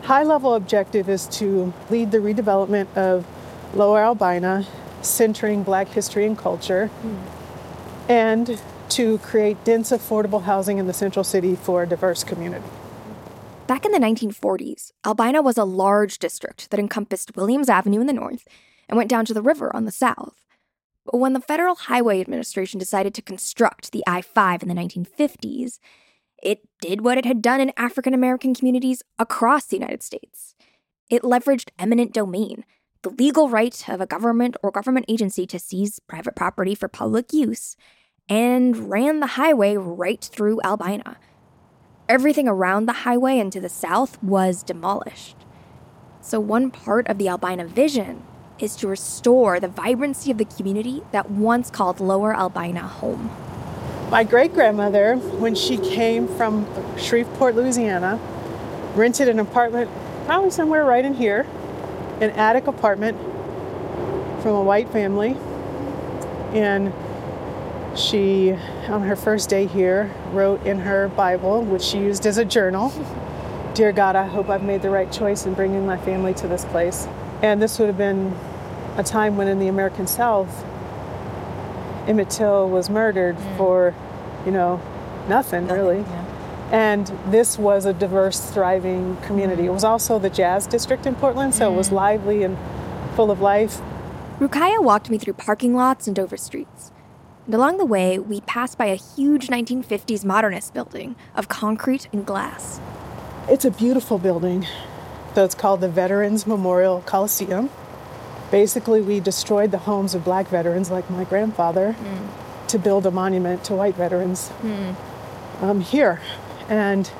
high 0.02 0.22
level 0.22 0.54
objective 0.54 1.08
is 1.08 1.26
to 1.38 1.72
lead 1.90 2.10
the 2.10 2.18
redevelopment 2.18 2.94
of 2.96 3.26
Lower 3.74 4.02
Albina, 4.02 4.66
centering 5.02 5.62
black 5.62 5.88
history 5.88 6.26
and 6.26 6.38
culture, 6.38 6.90
mm. 7.02 7.18
and 8.08 8.60
to 8.90 9.18
create 9.18 9.62
dense, 9.64 9.90
affordable 9.90 10.42
housing 10.42 10.78
in 10.78 10.86
the 10.86 10.92
central 10.92 11.24
city 11.24 11.56
for 11.56 11.82
a 11.82 11.88
diverse 11.88 12.24
community. 12.24 12.66
Back 13.66 13.84
in 13.84 13.90
the 13.90 13.98
1940s, 13.98 14.92
Albina 15.04 15.42
was 15.42 15.58
a 15.58 15.64
large 15.64 16.18
district 16.20 16.70
that 16.70 16.78
encompassed 16.78 17.36
Williams 17.36 17.68
Avenue 17.68 18.00
in 18.00 18.06
the 18.06 18.12
north 18.12 18.46
and 18.88 18.96
went 18.96 19.10
down 19.10 19.24
to 19.24 19.34
the 19.34 19.42
river 19.42 19.74
on 19.74 19.84
the 19.84 19.92
south. 19.92 20.45
But 21.06 21.18
when 21.18 21.32
the 21.34 21.40
Federal 21.40 21.76
Highway 21.76 22.20
Administration 22.20 22.78
decided 22.78 23.14
to 23.14 23.22
construct 23.22 23.92
the 23.92 24.02
I 24.06 24.22
5 24.22 24.62
in 24.62 24.68
the 24.68 24.74
1950s, 24.74 25.78
it 26.42 26.68
did 26.80 27.02
what 27.02 27.16
it 27.16 27.24
had 27.24 27.40
done 27.40 27.60
in 27.60 27.72
African 27.76 28.12
American 28.12 28.54
communities 28.54 29.02
across 29.18 29.66
the 29.66 29.76
United 29.76 30.02
States. 30.02 30.54
It 31.08 31.22
leveraged 31.22 31.70
eminent 31.78 32.12
domain, 32.12 32.64
the 33.02 33.10
legal 33.10 33.48
right 33.48 33.88
of 33.88 34.00
a 34.00 34.06
government 34.06 34.56
or 34.62 34.72
government 34.72 35.06
agency 35.08 35.46
to 35.46 35.58
seize 35.58 36.00
private 36.00 36.34
property 36.34 36.74
for 36.74 36.88
public 36.88 37.32
use, 37.32 37.76
and 38.28 38.90
ran 38.90 39.20
the 39.20 39.28
highway 39.28 39.76
right 39.76 40.22
through 40.22 40.60
Albina. 40.62 41.18
Everything 42.08 42.48
around 42.48 42.86
the 42.86 42.92
highway 43.04 43.38
and 43.38 43.52
to 43.52 43.60
the 43.60 43.68
south 43.68 44.20
was 44.22 44.64
demolished. 44.64 45.36
So, 46.20 46.40
one 46.40 46.72
part 46.72 47.06
of 47.06 47.18
the 47.18 47.28
Albina 47.28 47.64
vision 47.66 48.24
is 48.58 48.76
to 48.76 48.88
restore 48.88 49.60
the 49.60 49.68
vibrancy 49.68 50.30
of 50.30 50.38
the 50.38 50.44
community 50.44 51.02
that 51.12 51.30
once 51.30 51.70
called 51.70 52.00
Lower 52.00 52.34
Albina 52.34 52.80
home. 52.80 53.30
My 54.10 54.24
great 54.24 54.54
grandmother, 54.54 55.16
when 55.16 55.54
she 55.54 55.76
came 55.76 56.28
from 56.28 56.66
Shreveport, 56.96 57.54
Louisiana, 57.54 58.20
rented 58.94 59.28
an 59.28 59.38
apartment, 59.38 59.90
probably 60.26 60.50
somewhere 60.50 60.84
right 60.84 61.04
in 61.04 61.14
here, 61.14 61.46
an 62.20 62.30
attic 62.30 62.66
apartment 62.66 63.18
from 64.42 64.54
a 64.54 64.62
white 64.62 64.90
family. 64.90 65.36
And 66.52 66.92
she, 67.98 68.52
on 68.88 69.02
her 69.02 69.16
first 69.16 69.48
day 69.48 69.66
here, 69.66 70.14
wrote 70.32 70.64
in 70.64 70.78
her 70.80 71.08
Bible, 71.08 71.62
which 71.62 71.82
she 71.82 71.98
used 71.98 72.26
as 72.26 72.38
a 72.38 72.44
journal 72.44 72.90
Dear 73.76 73.92
God, 73.92 74.16
I 74.16 74.24
hope 74.24 74.48
I've 74.48 74.62
made 74.62 74.80
the 74.80 74.88
right 74.88 75.12
choice 75.12 75.44
in 75.44 75.52
bringing 75.52 75.84
my 75.84 75.98
family 75.98 76.32
to 76.32 76.48
this 76.48 76.64
place. 76.64 77.06
And 77.42 77.60
this 77.60 77.78
would 77.78 77.88
have 77.88 77.98
been 77.98 78.34
a 78.96 79.02
time 79.02 79.36
when 79.36 79.48
in 79.48 79.58
the 79.58 79.68
American 79.68 80.06
South, 80.06 80.64
Emmett 82.06 82.30
Till 82.30 82.68
was 82.68 82.88
murdered 82.88 83.36
mm. 83.36 83.56
for, 83.56 83.94
you 84.44 84.52
know, 84.52 84.80
nothing, 85.28 85.66
nothing 85.66 85.68
really. 85.68 85.98
Yeah. 85.98 86.24
And 86.72 87.06
this 87.28 87.58
was 87.58 87.84
a 87.84 87.92
diverse, 87.92 88.50
thriving 88.50 89.16
community. 89.18 89.62
Mm. 89.62 89.66
It 89.66 89.72
was 89.72 89.84
also 89.84 90.18
the 90.18 90.30
jazz 90.30 90.66
district 90.66 91.06
in 91.06 91.14
Portland, 91.14 91.54
so 91.54 91.68
mm. 91.68 91.74
it 91.74 91.76
was 91.76 91.90
mm. 91.90 91.92
lively 91.92 92.42
and 92.42 92.56
full 93.14 93.30
of 93.30 93.40
life. 93.40 93.80
Rukaya 94.38 94.82
walked 94.82 95.10
me 95.10 95.18
through 95.18 95.34
parking 95.34 95.74
lots 95.74 96.06
and 96.06 96.14
Dover 96.14 96.36
streets. 96.36 96.92
And 97.46 97.54
along 97.54 97.78
the 97.78 97.86
way, 97.86 98.18
we 98.18 98.40
passed 98.42 98.76
by 98.76 98.86
a 98.86 98.96
huge 98.96 99.46
1950s 99.46 100.24
modernist 100.24 100.74
building 100.74 101.16
of 101.34 101.48
concrete 101.48 102.08
and 102.12 102.26
glass. 102.26 102.80
It's 103.48 103.64
a 103.64 103.70
beautiful 103.70 104.18
building. 104.18 104.66
So 105.36 105.44
it's 105.44 105.54
called 105.54 105.82
the 105.82 105.88
Veterans 105.90 106.46
Memorial 106.46 107.02
Coliseum. 107.04 107.68
Basically, 108.50 109.02
we 109.02 109.20
destroyed 109.20 109.70
the 109.70 109.76
homes 109.76 110.14
of 110.14 110.24
black 110.24 110.48
veterans 110.48 110.90
like 110.90 111.10
my 111.10 111.24
grandfather 111.24 111.94
mm. 112.00 112.68
to 112.68 112.78
build 112.78 113.04
a 113.04 113.10
monument 113.10 113.62
to 113.64 113.74
white 113.74 113.96
veterans 113.96 114.50
mm. 114.62 114.96
um, 115.60 115.82
here. 115.82 116.22
And 116.70 117.10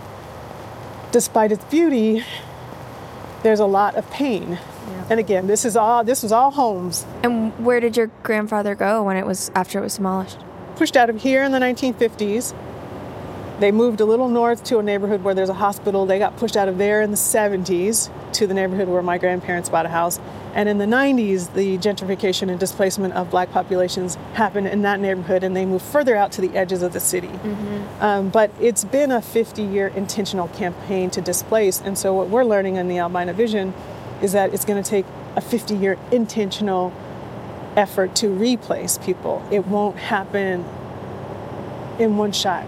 despite 1.12 1.52
its 1.52 1.62
beauty, 1.66 2.24
there's 3.42 3.60
a 3.60 3.66
lot 3.66 3.96
of 3.96 4.10
pain. 4.10 4.52
Yeah. 4.52 5.06
And 5.10 5.20
again, 5.20 5.46
this 5.46 5.66
is 5.66 5.76
all 5.76 6.02
this 6.02 6.22
was 6.22 6.32
all 6.32 6.52
homes. 6.52 7.04
And 7.22 7.52
where 7.62 7.80
did 7.80 7.98
your 7.98 8.06
grandfather 8.22 8.74
go 8.74 9.02
when 9.02 9.18
it 9.18 9.26
was 9.26 9.50
after 9.54 9.78
it 9.78 9.82
was 9.82 9.96
demolished? 9.96 10.38
Pushed 10.76 10.96
out 10.96 11.10
of 11.10 11.20
here 11.20 11.42
in 11.42 11.52
the 11.52 11.58
1950s 11.58 12.54
they 13.58 13.72
moved 13.72 14.00
a 14.00 14.04
little 14.04 14.28
north 14.28 14.64
to 14.64 14.78
a 14.78 14.82
neighborhood 14.82 15.24
where 15.24 15.34
there's 15.34 15.48
a 15.48 15.54
hospital. 15.54 16.04
They 16.04 16.18
got 16.18 16.36
pushed 16.36 16.56
out 16.56 16.68
of 16.68 16.76
there 16.76 17.00
in 17.00 17.10
the 17.10 17.16
70s 17.16 18.10
to 18.34 18.46
the 18.46 18.52
neighborhood 18.52 18.88
where 18.88 19.02
my 19.02 19.16
grandparents 19.16 19.70
bought 19.70 19.86
a 19.86 19.88
house. 19.88 20.20
And 20.54 20.68
in 20.68 20.76
the 20.78 20.84
90s, 20.84 21.52
the 21.54 21.78
gentrification 21.78 22.50
and 22.50 22.60
displacement 22.60 23.14
of 23.14 23.30
black 23.30 23.50
populations 23.50 24.16
happened 24.34 24.66
in 24.66 24.82
that 24.82 25.00
neighborhood, 25.00 25.42
and 25.42 25.56
they 25.56 25.64
moved 25.64 25.84
further 25.84 26.16
out 26.16 26.32
to 26.32 26.40
the 26.42 26.54
edges 26.56 26.82
of 26.82 26.92
the 26.92 27.00
city. 27.00 27.28
Mm-hmm. 27.28 28.02
Um, 28.02 28.28
but 28.28 28.50
it's 28.60 28.84
been 28.84 29.10
a 29.10 29.22
50 29.22 29.62
year 29.62 29.88
intentional 29.88 30.48
campaign 30.48 31.10
to 31.10 31.20
displace. 31.22 31.80
And 31.80 31.98
so, 31.98 32.12
what 32.12 32.28
we're 32.28 32.44
learning 32.44 32.76
in 32.76 32.88
the 32.88 32.98
Albina 32.98 33.32
Vision 33.32 33.72
is 34.22 34.32
that 34.32 34.52
it's 34.52 34.64
going 34.64 34.82
to 34.82 34.88
take 34.88 35.06
a 35.34 35.40
50 35.40 35.76
year 35.76 35.98
intentional 36.10 36.92
effort 37.74 38.14
to 38.16 38.28
replace 38.28 38.98
people. 38.98 39.46
It 39.50 39.66
won't 39.66 39.96
happen 39.96 40.64
in 41.98 42.16
one 42.18 42.32
shot 42.32 42.66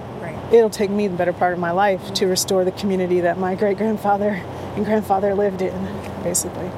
it'll 0.53 0.71
take 0.71 0.91
me 0.91 1.09
the 1.09 1.17
better 1.17 1.33
part 1.33 1.53
of 1.53 1.59
my 1.59 1.71
life 1.71 2.13
to 2.15 2.27
restore 2.27 2.65
the 2.65 2.73
community 2.73 3.21
that 3.21 3.39
my 3.39 3.55
great 3.55 3.77
grandfather 3.77 4.31
and 4.77 4.85
grandfather 4.85 5.35
lived 5.35 5.63
in, 5.63 5.85
basically. 6.23 6.71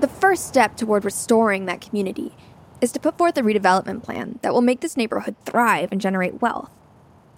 The 0.00 0.08
first 0.08 0.46
step 0.46 0.76
toward 0.76 1.04
restoring 1.04 1.66
that 1.66 1.80
community 1.80 2.34
is 2.80 2.92
to 2.92 3.00
put 3.00 3.16
forth 3.16 3.36
a 3.38 3.42
redevelopment 3.42 4.02
plan 4.02 4.38
that 4.42 4.52
will 4.52 4.60
make 4.60 4.80
this 4.80 4.96
neighborhood 4.96 5.36
thrive 5.44 5.90
and 5.90 6.00
generate 6.00 6.42
wealth. 6.42 6.70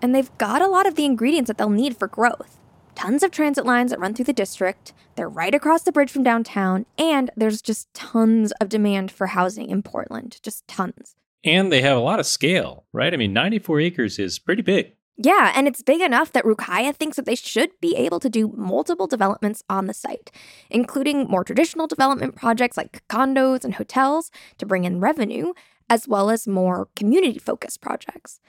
And 0.03 0.15
they've 0.15 0.37
got 0.39 0.63
a 0.63 0.69
lot 0.69 0.87
of 0.87 0.95
the 0.95 1.05
ingredients 1.05 1.49
that 1.49 1.59
they'll 1.59 1.71
need 1.71 1.97
for 1.97 2.09
growth. 2.09 2.59
Tons 2.95 3.23
of 3.23 3.31
transit 3.31 3.67
lines 3.67 3.91
that 3.91 4.01
run 4.01 4.15
through 4.15 4.25
the 4.25 4.33
district, 4.33 4.93
they're 5.15 5.29
right 5.29 5.55
across 5.55 5.83
the 5.83 5.93
bridge 5.93 6.11
from 6.11 6.23
downtown, 6.23 6.87
and 6.99 7.31
there's 7.37 7.61
just 7.61 7.93
tons 7.93 8.53
of 8.61 8.69
demand 8.69 9.11
for 9.11 9.29
housing 9.29 9.71
in 9.71 9.83
Portland. 9.83 10.39
Just 10.43 10.67
tons. 10.67 11.15
And 11.47 11.73
they 11.73 11.81
have 11.81 11.97
a 11.97 12.01
lot 12.01 12.19
of 12.19 12.27
scale, 12.27 12.85
right? 12.93 13.15
I 13.15 13.17
mean, 13.17 13.33
94 13.33 13.81
acres 13.81 14.19
is 14.19 14.39
pretty 14.39 14.63
big. 14.63 14.93
Yeah, 15.17 15.53
and 15.55 15.67
it's 15.67 15.81
big 15.81 16.03
enough 16.03 16.33
that 16.33 16.45
Rukaiyah 16.45 16.95
thinks 16.95 17.17
that 17.17 17.25
they 17.25 17.37
should 17.37 17.71
be 17.81 17.97
able 17.97 18.21
to 18.21 18.29
do 18.29 18.53
multiple 18.55 19.07
developments 19.07 19.63
on 19.71 19.87
the 19.87 19.95
site, 19.95 20.31
including 20.69 21.27
more 21.29 21.45
traditional 21.45 21.87
development 21.87 22.35
projects 22.35 22.77
like 22.77 23.07
condos 23.09 23.65
and 23.65 23.77
hotels 23.77 24.31
to 24.59 24.67
bring 24.67 24.85
in 24.85 25.01
revenue, 25.01 25.55
as 25.89 26.07
well 26.07 26.29
as 26.29 26.47
more 26.47 26.89
community 26.97 27.39
focused 27.39 27.81
projects. 27.81 28.41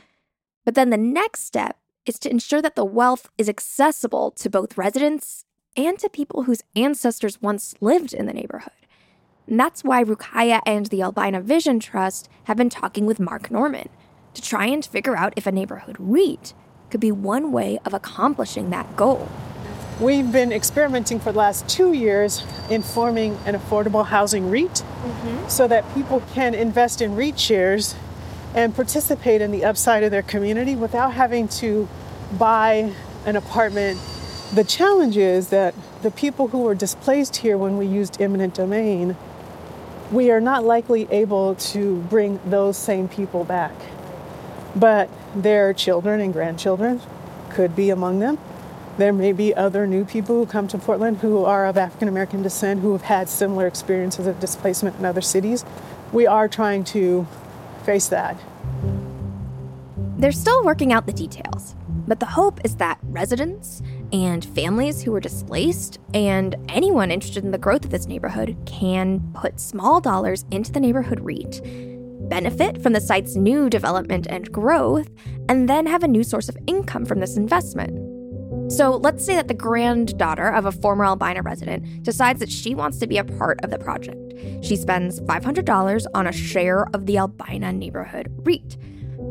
But 0.65 0.75
then 0.75 0.89
the 0.89 0.97
next 0.97 1.43
step 1.43 1.77
is 2.05 2.19
to 2.19 2.29
ensure 2.29 2.61
that 2.61 2.75
the 2.75 2.83
wealth 2.83 3.29
is 3.37 3.47
accessible 3.47 4.31
to 4.31 4.49
both 4.49 4.77
residents 4.77 5.45
and 5.77 5.99
to 5.99 6.09
people 6.09 6.43
whose 6.43 6.63
ancestors 6.75 7.41
once 7.41 7.75
lived 7.79 8.13
in 8.13 8.25
the 8.25 8.33
neighborhood. 8.33 8.86
And 9.47 9.59
that's 9.59 9.83
why 9.83 10.03
Rukaiyah 10.03 10.61
and 10.65 10.87
the 10.87 11.01
Albina 11.01 11.41
Vision 11.41 11.79
Trust 11.79 12.29
have 12.45 12.57
been 12.57 12.69
talking 12.69 13.05
with 13.05 13.19
Mark 13.19 13.49
Norman 13.49 13.89
to 14.33 14.41
try 14.41 14.65
and 14.65 14.85
figure 14.85 15.15
out 15.15 15.33
if 15.35 15.47
a 15.47 15.51
neighborhood 15.51 15.95
REIT 15.97 16.53
could 16.89 16.99
be 16.99 17.11
one 17.11 17.51
way 17.51 17.79
of 17.85 17.93
accomplishing 17.93 18.69
that 18.69 18.95
goal. 18.95 19.29
We've 19.99 20.31
been 20.31 20.51
experimenting 20.51 21.19
for 21.19 21.31
the 21.31 21.39
last 21.39 21.67
two 21.67 21.93
years 21.93 22.43
in 22.69 22.83
forming 22.83 23.35
an 23.45 23.55
affordable 23.55 24.05
housing 24.05 24.51
REIT 24.51 24.69
mm-hmm. 24.69 25.47
so 25.47 25.67
that 25.67 25.91
people 25.95 26.21
can 26.33 26.53
invest 26.53 27.01
in 27.01 27.15
REIT 27.15 27.39
shares 27.39 27.95
and 28.53 28.75
participate 28.75 29.41
in 29.41 29.51
the 29.51 29.65
upside 29.65 30.03
of 30.03 30.11
their 30.11 30.21
community 30.21 30.75
without 30.75 31.13
having 31.13 31.47
to 31.47 31.87
buy 32.37 32.93
an 33.25 33.35
apartment. 33.35 33.99
The 34.53 34.63
challenge 34.63 35.17
is 35.17 35.49
that 35.49 35.73
the 36.03 36.11
people 36.11 36.49
who 36.49 36.59
were 36.59 36.75
displaced 36.75 37.37
here 37.37 37.57
when 37.57 37.77
we 37.77 37.87
used 37.87 38.21
eminent 38.21 38.53
domain, 38.53 39.17
we 40.11 40.31
are 40.31 40.41
not 40.41 40.63
likely 40.63 41.07
able 41.11 41.55
to 41.55 41.97
bring 42.03 42.39
those 42.45 42.77
same 42.77 43.07
people 43.07 43.43
back 43.43 43.73
but 44.79 45.09
their 45.35 45.73
children 45.73 46.21
and 46.21 46.33
grandchildren 46.33 47.01
could 47.49 47.75
be 47.75 47.89
among 47.89 48.19
them. 48.19 48.37
There 48.97 49.13
may 49.13 49.31
be 49.31 49.53
other 49.53 49.85
new 49.85 50.05
people 50.05 50.35
who 50.35 50.45
come 50.45 50.67
to 50.69 50.77
Portland 50.77 51.17
who 51.17 51.43
are 51.43 51.65
of 51.65 51.77
African 51.77 52.07
American 52.07 52.41
descent 52.41 52.81
who 52.81 52.91
have 52.93 53.03
had 53.03 53.29
similar 53.29 53.67
experiences 53.67 54.27
of 54.27 54.39
displacement 54.39 54.97
in 54.97 55.05
other 55.05 55.21
cities. 55.21 55.65
We 56.11 56.25
are 56.25 56.47
trying 56.47 56.83
to 56.85 57.27
face 57.83 58.07
that. 58.07 58.37
They're 60.17 60.31
still 60.31 60.63
working 60.63 60.91
out 60.91 61.05
the 61.05 61.13
details, 61.13 61.75
but 62.07 62.19
the 62.19 62.25
hope 62.25 62.59
is 62.63 62.77
that 62.77 62.97
residents 63.03 63.83
and 64.11 64.45
families 64.45 65.01
who 65.01 65.11
were 65.11 65.19
displaced 65.19 65.99
and 66.13 66.55
anyone 66.69 67.11
interested 67.11 67.43
in 67.43 67.51
the 67.51 67.57
growth 67.57 67.85
of 67.85 67.91
this 67.91 68.07
neighborhood 68.07 68.57
can 68.65 69.19
put 69.33 69.59
small 69.59 69.99
dollars 70.01 70.45
into 70.51 70.71
the 70.71 70.79
neighborhood 70.79 71.19
REIT 71.19 71.61
benefit 72.29 72.81
from 72.81 72.93
the 72.93 73.01
site's 73.01 73.35
new 73.35 73.69
development 73.69 74.27
and 74.29 74.51
growth, 74.51 75.09
and 75.49 75.69
then 75.69 75.85
have 75.85 76.03
a 76.03 76.07
new 76.07 76.23
source 76.23 76.49
of 76.49 76.57
income 76.67 77.05
from 77.05 77.19
this 77.19 77.37
investment. 77.37 77.97
So 78.71 78.97
let's 78.97 79.25
say 79.25 79.35
that 79.35 79.47
the 79.47 79.53
granddaughter 79.53 80.49
of 80.49 80.65
a 80.65 80.71
former 80.71 81.05
Albina 81.05 81.41
resident 81.41 82.03
decides 82.03 82.39
that 82.41 82.51
she 82.51 82.75
wants 82.75 82.97
to 82.99 83.07
be 83.07 83.17
a 83.17 83.23
part 83.23 83.59
of 83.63 83.69
the 83.69 83.79
project. 83.79 84.33
She 84.61 84.75
spends 84.75 85.21
$500 85.21 86.05
on 86.13 86.27
a 86.27 86.33
share 86.33 86.87
of 86.93 87.05
the 87.05 87.17
Albina 87.17 87.71
neighborhood 87.71 88.27
REIT. 88.45 88.77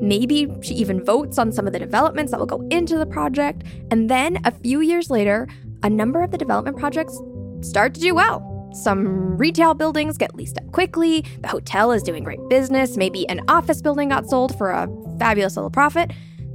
Maybe 0.00 0.48
she 0.62 0.74
even 0.74 1.04
votes 1.04 1.38
on 1.38 1.52
some 1.52 1.66
of 1.66 1.72
the 1.72 1.78
developments 1.78 2.30
that 2.32 2.38
will 2.38 2.46
go 2.46 2.66
into 2.70 2.98
the 2.98 3.06
project, 3.06 3.64
and 3.90 4.10
then 4.10 4.38
a 4.44 4.50
few 4.50 4.80
years 4.80 5.10
later, 5.10 5.48
a 5.82 5.90
number 5.90 6.22
of 6.22 6.30
the 6.30 6.38
development 6.38 6.76
projects 6.76 7.18
start 7.62 7.94
to 7.94 8.00
do 8.00 8.14
well. 8.14 8.52
Some 8.74 9.36
retail 9.38 9.72
buildings 9.74 10.18
get 10.18 10.34
leased 10.34 10.58
up 10.58 10.70
quickly, 10.72 11.24
the 11.40 11.48
hotel 11.48 11.92
is 11.92 12.02
doing 12.02 12.24
great 12.24 12.46
business, 12.48 12.96
maybe 12.96 13.26
an 13.28 13.40
office 13.48 13.80
building 13.80 14.10
got 14.10 14.28
sold 14.28 14.56
for 14.58 14.70
a 14.70 14.88
fabulous 15.18 15.56
little 15.56 15.70
profit. 15.70 16.12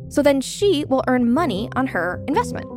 So 0.09 0.21
then 0.21 0.41
she 0.41 0.85
will 0.87 1.03
earn 1.07 1.31
money 1.31 1.69
on 1.75 1.87
her 1.87 2.23
investment. 2.27 2.67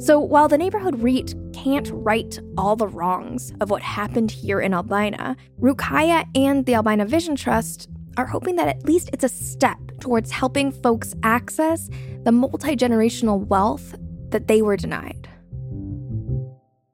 So 0.00 0.20
while 0.20 0.46
the 0.46 0.58
neighborhood 0.58 1.02
REIT 1.02 1.34
can't 1.52 1.90
right 1.92 2.38
all 2.56 2.76
the 2.76 2.86
wrongs 2.86 3.52
of 3.60 3.70
what 3.70 3.82
happened 3.82 4.30
here 4.30 4.60
in 4.60 4.72
Albina, 4.72 5.36
Rukaiyah 5.60 6.28
and 6.36 6.64
the 6.66 6.76
Albina 6.76 7.04
Vision 7.04 7.34
Trust 7.34 7.88
are 8.16 8.26
hoping 8.26 8.54
that 8.56 8.68
at 8.68 8.84
least 8.84 9.10
it's 9.12 9.24
a 9.24 9.28
step 9.28 9.78
towards 10.00 10.30
helping 10.30 10.70
folks 10.70 11.14
access 11.22 11.88
the 12.24 12.32
multi 12.32 12.76
generational 12.76 13.46
wealth 13.46 13.94
that 14.30 14.48
they 14.48 14.62
were 14.62 14.76
denied. 14.76 15.28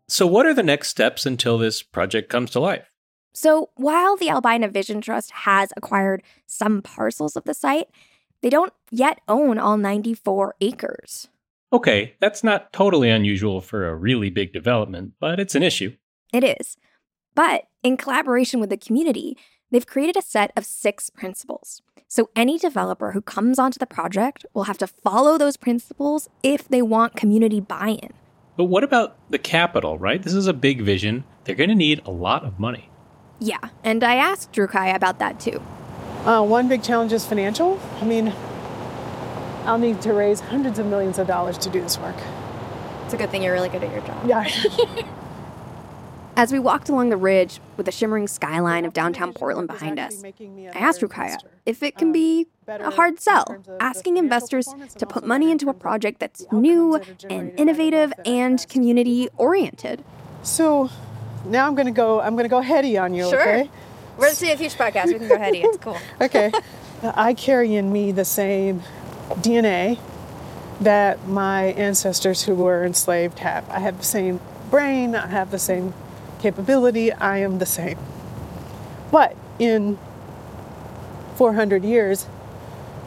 So, 0.08 0.26
what 0.26 0.46
are 0.46 0.54
the 0.54 0.62
next 0.62 0.88
steps 0.88 1.26
until 1.26 1.58
this 1.58 1.82
project 1.82 2.28
comes 2.28 2.50
to 2.50 2.60
life? 2.60 2.90
So, 3.32 3.70
while 3.74 4.16
the 4.16 4.30
Albina 4.30 4.68
Vision 4.68 5.00
Trust 5.00 5.30
has 5.30 5.72
acquired 5.76 6.22
some 6.46 6.82
parcels 6.82 7.36
of 7.36 7.44
the 7.44 7.54
site, 7.54 7.88
they 8.42 8.50
don't 8.50 8.72
yet 8.90 9.20
own 9.26 9.58
all 9.58 9.76
94 9.76 10.54
acres. 10.60 11.28
Okay, 11.72 12.14
that's 12.20 12.44
not 12.44 12.72
totally 12.72 13.10
unusual 13.10 13.60
for 13.60 13.88
a 13.88 13.96
really 13.96 14.30
big 14.30 14.52
development, 14.52 15.14
but 15.18 15.40
it's 15.40 15.56
an 15.56 15.62
issue. 15.64 15.96
It 16.32 16.44
is. 16.44 16.76
But 17.34 17.64
in 17.82 17.96
collaboration 17.96 18.60
with 18.60 18.70
the 18.70 18.76
community, 18.76 19.36
they've 19.70 19.86
created 19.86 20.16
a 20.16 20.22
set 20.22 20.52
of 20.56 20.64
six 20.64 21.10
principles. 21.10 21.82
So 22.14 22.30
any 22.36 22.60
developer 22.60 23.10
who 23.10 23.20
comes 23.20 23.58
onto 23.58 23.80
the 23.80 23.88
project 23.88 24.46
will 24.54 24.70
have 24.70 24.78
to 24.78 24.86
follow 24.86 25.36
those 25.36 25.56
principles 25.56 26.28
if 26.44 26.68
they 26.68 26.80
want 26.80 27.16
community 27.16 27.58
buy 27.58 27.98
in. 28.00 28.12
But 28.56 28.66
what 28.66 28.84
about 28.84 29.16
the 29.30 29.38
capital, 29.40 29.98
right? 29.98 30.22
This 30.22 30.32
is 30.32 30.46
a 30.46 30.52
big 30.52 30.82
vision. 30.82 31.24
They're 31.42 31.56
going 31.56 31.70
to 31.70 31.74
need 31.74 32.02
a 32.06 32.12
lot 32.12 32.44
of 32.44 32.60
money. 32.60 32.88
Yeah, 33.40 33.58
and 33.82 34.04
I 34.04 34.14
asked 34.14 34.52
Rukaiyah 34.52 34.94
about 34.94 35.18
that 35.18 35.40
too. 35.40 35.60
Uh, 36.24 36.44
one 36.44 36.68
big 36.68 36.84
challenge 36.84 37.12
is 37.12 37.26
financial. 37.26 37.80
I 38.00 38.04
mean, 38.04 38.32
I'll 39.64 39.78
need 39.78 40.00
to 40.02 40.12
raise 40.12 40.38
hundreds 40.38 40.78
of 40.78 40.86
millions 40.86 41.18
of 41.18 41.26
dollars 41.26 41.58
to 41.58 41.68
do 41.68 41.80
this 41.80 41.98
work. 41.98 42.14
It's 43.06 43.14
a 43.14 43.16
good 43.16 43.30
thing 43.30 43.42
you're 43.42 43.54
really 43.54 43.70
good 43.70 43.82
at 43.82 43.90
your 43.90 44.02
job. 44.02 44.24
Yeah. 44.24 44.48
As 46.36 46.52
we 46.52 46.58
walked 46.58 46.88
along 46.88 47.10
the 47.10 47.16
ridge 47.16 47.60
with 47.76 47.86
the 47.86 47.92
shimmering 47.92 48.26
skyline 48.26 48.84
of 48.84 48.92
downtown 48.92 49.32
Portland 49.32 49.68
behind 49.68 49.98
us, 50.00 50.24
I 50.24 50.72
asked 50.74 51.00
Rukaiyah 51.00 51.38
if 51.64 51.82
it 51.82 51.96
can 51.96 52.08
um, 52.08 52.12
be 52.12 52.46
a 52.66 52.90
hard 52.90 53.20
sell, 53.20 53.62
asking 53.78 54.16
investors 54.16 54.74
to 54.98 55.06
put 55.06 55.24
money 55.24 55.50
into 55.50 55.68
a 55.68 55.74
project 55.74 56.18
that's 56.18 56.44
new 56.50 57.00
and 57.30 57.52
innovative 57.58 58.12
and 58.26 58.66
community 58.68 59.28
oriented. 59.36 60.04
So 60.42 60.90
now 61.44 61.66
I'm 61.66 61.74
going 61.74 61.86
to 61.86 61.92
go. 61.92 62.20
I'm 62.20 62.34
going 62.34 62.44
to 62.44 62.50
go 62.50 62.60
heady 62.60 62.98
on 62.98 63.14
you. 63.14 63.28
Sure. 63.30 63.40
Okay. 63.40 63.70
We're 64.18 64.30
the 64.30 64.46
CFH 64.46 64.76
podcast. 64.76 65.06
We 65.06 65.18
can 65.18 65.28
go 65.28 65.38
heady. 65.38 65.60
It's 65.60 65.78
cool. 65.78 65.96
Okay. 66.20 66.50
I 67.02 67.34
carry 67.34 67.74
in 67.74 67.92
me 67.92 68.12
the 68.12 68.24
same 68.24 68.82
DNA 69.34 69.98
that 70.80 71.26
my 71.28 71.64
ancestors 71.64 72.42
who 72.44 72.54
were 72.54 72.84
enslaved 72.84 73.40
have. 73.40 73.68
I 73.68 73.80
have 73.80 73.98
the 73.98 74.04
same 74.04 74.40
brain. 74.70 75.14
I 75.14 75.26
have 75.26 75.50
the 75.50 75.58
same 75.58 75.92
capability. 76.44 77.10
I 77.10 77.38
am 77.38 77.58
the 77.58 77.64
same. 77.64 77.96
But 79.10 79.34
in 79.58 79.98
400 81.36 81.82
years, 81.82 82.26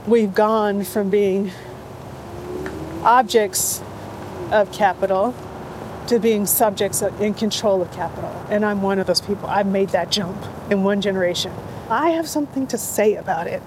we've 0.07 0.33
gone 0.33 0.83
from 0.83 1.11
being 1.11 1.51
objects 3.03 3.83
of 4.51 4.71
capital 4.71 5.35
to 6.07 6.17
being 6.17 6.47
subjects 6.47 7.03
in 7.03 7.35
control 7.35 7.79
of 7.83 7.91
capital. 7.91 8.31
And 8.49 8.65
I'm 8.65 8.81
one 8.81 8.97
of 8.97 9.05
those 9.05 9.21
people. 9.21 9.47
I've 9.47 9.67
made 9.67 9.89
that 9.89 10.09
jump 10.09 10.43
in 10.71 10.83
one 10.83 10.99
generation. 10.99 11.53
I 11.91 12.09
have 12.11 12.27
something 12.27 12.65
to 12.67 12.77
say 12.79 13.13
about 13.17 13.45
it. 13.45 13.61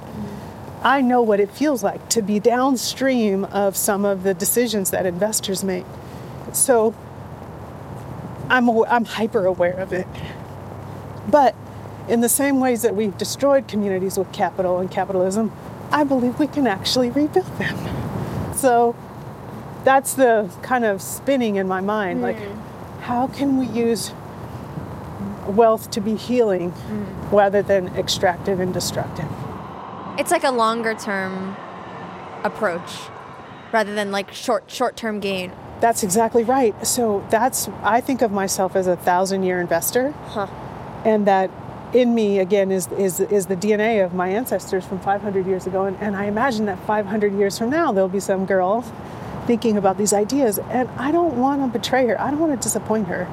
I 0.82 1.00
know 1.00 1.22
what 1.22 1.38
it 1.38 1.50
feels 1.50 1.84
like 1.84 2.08
to 2.08 2.22
be 2.22 2.40
downstream 2.40 3.44
of 3.44 3.76
some 3.76 4.04
of 4.04 4.24
the 4.24 4.34
decisions 4.34 4.90
that 4.90 5.06
investors 5.06 5.62
make. 5.62 5.86
So 6.52 6.92
I'm, 8.50 8.68
I'm 8.84 9.04
hyper 9.04 9.46
aware 9.46 9.78
of 9.78 9.92
it. 9.92 10.06
But 11.28 11.54
in 12.08 12.20
the 12.20 12.28
same 12.28 12.60
ways 12.60 12.82
that 12.82 12.94
we've 12.94 13.16
destroyed 13.16 13.68
communities 13.68 14.18
with 14.18 14.32
capital 14.32 14.78
and 14.78 14.90
capitalism, 14.90 15.52
I 15.92 16.04
believe 16.04 16.38
we 16.38 16.46
can 16.46 16.66
actually 16.66 17.10
rebuild 17.10 17.58
them. 17.58 18.54
So 18.56 18.96
that's 19.84 20.14
the 20.14 20.50
kind 20.62 20.84
of 20.84 21.00
spinning 21.00 21.56
in 21.56 21.66
my 21.68 21.80
mind. 21.80 22.20
Mm. 22.20 22.22
Like, 22.22 23.00
how 23.02 23.28
can 23.28 23.56
we 23.56 23.66
use 23.66 24.12
wealth 25.46 25.90
to 25.92 26.00
be 26.00 26.16
healing 26.16 26.72
mm. 26.72 27.32
rather 27.32 27.62
than 27.62 27.88
extractive 27.96 28.60
and 28.60 28.74
destructive? 28.74 29.26
It's 30.18 30.30
like 30.30 30.44
a 30.44 30.50
longer 30.50 30.94
term 30.94 31.56
approach 32.44 33.08
rather 33.72 33.94
than 33.94 34.10
like 34.10 34.32
short 34.32 34.64
short 34.70 34.96
term 34.96 35.20
gain. 35.20 35.52
That's 35.80 36.02
exactly 36.02 36.44
right. 36.44 36.74
So 36.86 37.24
that's 37.30 37.68
I 37.82 38.00
think 38.00 38.22
of 38.22 38.30
myself 38.30 38.76
as 38.76 38.86
a 38.86 38.96
thousand 38.96 39.42
year 39.44 39.60
investor, 39.60 40.12
huh. 40.28 40.46
and 41.04 41.26
that 41.26 41.50
in 41.92 42.14
me 42.14 42.38
again 42.38 42.70
is 42.70 42.86
is 42.92 43.20
is 43.20 43.46
the 43.46 43.56
DNA 43.56 44.04
of 44.04 44.12
my 44.14 44.28
ancestors 44.28 44.84
from 44.84 45.00
500 45.00 45.46
years 45.46 45.66
ago, 45.66 45.84
and, 45.84 45.96
and 45.98 46.16
I 46.16 46.26
imagine 46.26 46.66
that 46.66 46.78
500 46.86 47.32
years 47.32 47.58
from 47.58 47.70
now 47.70 47.92
there'll 47.92 48.08
be 48.08 48.20
some 48.20 48.46
girl 48.46 48.82
thinking 49.46 49.76
about 49.76 49.98
these 49.98 50.12
ideas, 50.12 50.58
and 50.58 50.88
I 50.90 51.10
don't 51.10 51.36
want 51.36 51.62
to 51.62 51.78
betray 51.78 52.06
her. 52.06 52.20
I 52.20 52.30
don't 52.30 52.38
want 52.38 52.52
to 52.52 52.62
disappoint 52.62 53.08
her. 53.08 53.26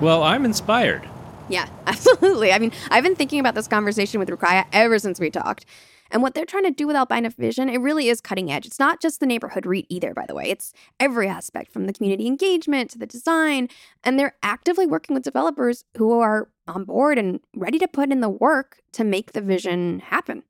Well, 0.00 0.22
I'm 0.22 0.44
inspired. 0.44 1.08
Yeah, 1.48 1.68
absolutely. 1.86 2.52
I 2.52 2.58
mean, 2.58 2.72
I've 2.90 3.04
been 3.04 3.14
thinking 3.14 3.40
about 3.40 3.54
this 3.54 3.68
conversation 3.68 4.20
with 4.20 4.28
Rukaiyah 4.28 4.66
ever 4.72 4.98
since 4.98 5.20
we 5.20 5.30
talked. 5.30 5.66
And 6.10 6.22
what 6.22 6.34
they're 6.34 6.44
trying 6.44 6.64
to 6.64 6.70
do 6.70 6.86
with 6.86 6.96
Albina 6.96 7.30
Vision, 7.30 7.68
it 7.68 7.80
really 7.80 8.08
is 8.08 8.20
cutting 8.20 8.50
edge. 8.50 8.66
It's 8.66 8.78
not 8.78 9.00
just 9.00 9.20
the 9.20 9.26
neighborhood 9.26 9.66
REIT 9.66 9.86
either, 9.88 10.14
by 10.14 10.26
the 10.26 10.34
way. 10.34 10.44
It's 10.48 10.72
every 11.00 11.28
aspect 11.28 11.72
from 11.72 11.86
the 11.86 11.92
community 11.92 12.26
engagement 12.26 12.90
to 12.90 12.98
the 12.98 13.06
design. 13.06 13.68
And 14.04 14.18
they're 14.18 14.36
actively 14.42 14.86
working 14.86 15.14
with 15.14 15.24
developers 15.24 15.84
who 15.96 16.18
are 16.20 16.48
on 16.66 16.84
board 16.84 17.18
and 17.18 17.40
ready 17.54 17.78
to 17.78 17.88
put 17.88 18.10
in 18.10 18.20
the 18.20 18.28
work 18.28 18.78
to 18.92 19.04
make 19.04 19.32
the 19.32 19.40
vision 19.40 20.00
happen. 20.00 20.42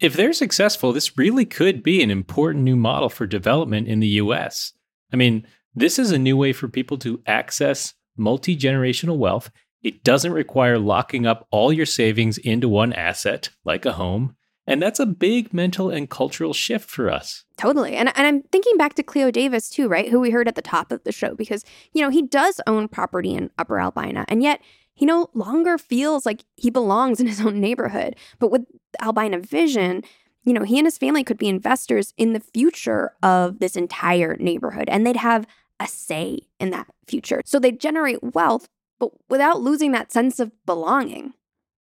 If 0.00 0.14
they're 0.14 0.32
successful, 0.32 0.92
this 0.92 1.18
really 1.18 1.44
could 1.44 1.82
be 1.82 2.02
an 2.02 2.10
important 2.10 2.64
new 2.64 2.76
model 2.76 3.08
for 3.08 3.26
development 3.26 3.88
in 3.88 3.98
the 4.00 4.06
US. 4.08 4.72
I 5.12 5.16
mean, 5.16 5.46
this 5.74 5.98
is 5.98 6.12
a 6.12 6.18
new 6.18 6.36
way 6.36 6.52
for 6.52 6.68
people 6.68 6.98
to 6.98 7.22
access 7.26 7.94
multi 8.16 8.56
generational 8.56 9.16
wealth. 9.16 9.50
It 9.82 10.04
doesn't 10.04 10.32
require 10.32 10.78
locking 10.78 11.26
up 11.26 11.46
all 11.50 11.72
your 11.72 11.86
savings 11.86 12.38
into 12.38 12.68
one 12.68 12.92
asset, 12.92 13.50
like 13.64 13.86
a 13.86 13.92
home. 13.92 14.36
And 14.68 14.82
that's 14.82 15.00
a 15.00 15.06
big 15.06 15.54
mental 15.54 15.88
and 15.88 16.10
cultural 16.10 16.52
shift 16.52 16.90
for 16.90 17.10
us. 17.10 17.44
Totally. 17.56 17.96
And, 17.96 18.12
and 18.14 18.26
I'm 18.26 18.42
thinking 18.42 18.76
back 18.76 18.92
to 18.94 19.02
Cleo 19.02 19.30
Davis, 19.30 19.70
too, 19.70 19.88
right? 19.88 20.10
Who 20.10 20.20
we 20.20 20.30
heard 20.30 20.46
at 20.46 20.56
the 20.56 20.62
top 20.62 20.92
of 20.92 21.02
the 21.04 21.10
show, 21.10 21.34
because, 21.34 21.64
you 21.92 22.02
know, 22.02 22.10
he 22.10 22.20
does 22.20 22.60
own 22.66 22.86
property 22.86 23.34
in 23.34 23.50
Upper 23.58 23.80
Albina, 23.80 24.26
and 24.28 24.42
yet 24.42 24.60
he 24.92 25.06
no 25.06 25.30
longer 25.32 25.78
feels 25.78 26.26
like 26.26 26.44
he 26.56 26.68
belongs 26.68 27.18
in 27.18 27.26
his 27.26 27.40
own 27.40 27.60
neighborhood. 27.60 28.14
But 28.38 28.50
with 28.50 28.66
Albina 29.00 29.38
Vision, 29.40 30.02
you 30.44 30.52
know, 30.52 30.64
he 30.64 30.78
and 30.78 30.86
his 30.86 30.98
family 30.98 31.24
could 31.24 31.38
be 31.38 31.48
investors 31.48 32.12
in 32.18 32.34
the 32.34 32.40
future 32.40 33.12
of 33.22 33.60
this 33.60 33.74
entire 33.74 34.36
neighborhood, 34.36 34.90
and 34.90 35.06
they'd 35.06 35.16
have 35.16 35.46
a 35.80 35.86
say 35.86 36.40
in 36.60 36.70
that 36.70 36.88
future. 37.06 37.40
So 37.46 37.58
they'd 37.58 37.80
generate 37.80 38.34
wealth, 38.34 38.68
but 38.98 39.12
without 39.30 39.62
losing 39.62 39.92
that 39.92 40.12
sense 40.12 40.38
of 40.38 40.52
belonging. 40.66 41.32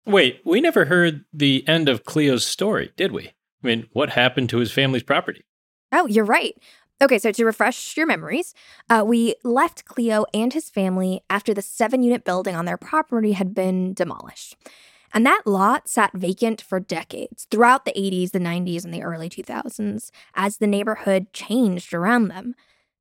Wait, 0.07 0.41
we 0.45 0.61
never 0.61 0.87
heard 0.87 1.25
the 1.33 1.67
end 1.69 1.89
of 1.89 2.05
Cleo's 2.05 2.47
story, 2.47 2.93
did 2.97 3.13
we? 3.13 3.29
I 3.63 3.67
mean, 3.67 3.87
what 3.93 4.11
happened 4.11 4.49
to 4.51 4.59
his 4.59 4.73
family's 4.73 5.03
property? 5.03 5.45
Oh, 5.93 6.07
you're 6.07 6.25
right. 6.25 6.57
Okay, 7.03 7.19
so 7.19 7.33
to 7.33 7.45
refresh 7.45 7.97
your 7.97 8.07
memories, 8.07 8.55
uh, 8.89 9.03
we 9.07 9.35
left 9.43 9.87
Cleo 9.87 10.27
and 10.35 10.53
his 10.53 10.69
family 10.69 11.23
after 11.31 11.55
the 11.55 11.63
seven 11.63 12.03
unit 12.03 12.25
building 12.25 12.55
on 12.55 12.67
their 12.67 12.77
property 12.77 13.33
had 13.33 13.55
been 13.55 13.95
demolished. 13.95 14.57
And 15.13 15.27
that 15.27 15.43
lot 15.47 15.89
sat 15.89 16.13
vacant 16.13 16.61
for 16.61 16.79
decades 16.79 17.47
throughout 17.51 17.85
the 17.85 17.93
80s, 17.93 18.31
the 18.31 18.39
90s, 18.39 18.85
and 18.85 18.95
the 18.95 19.03
early 19.03 19.29
2000s 19.29 20.11
as 20.35 20.59
the 20.59 20.67
neighborhood 20.67 21.33
changed 21.33 21.93
around 21.93 22.29
them. 22.29 22.55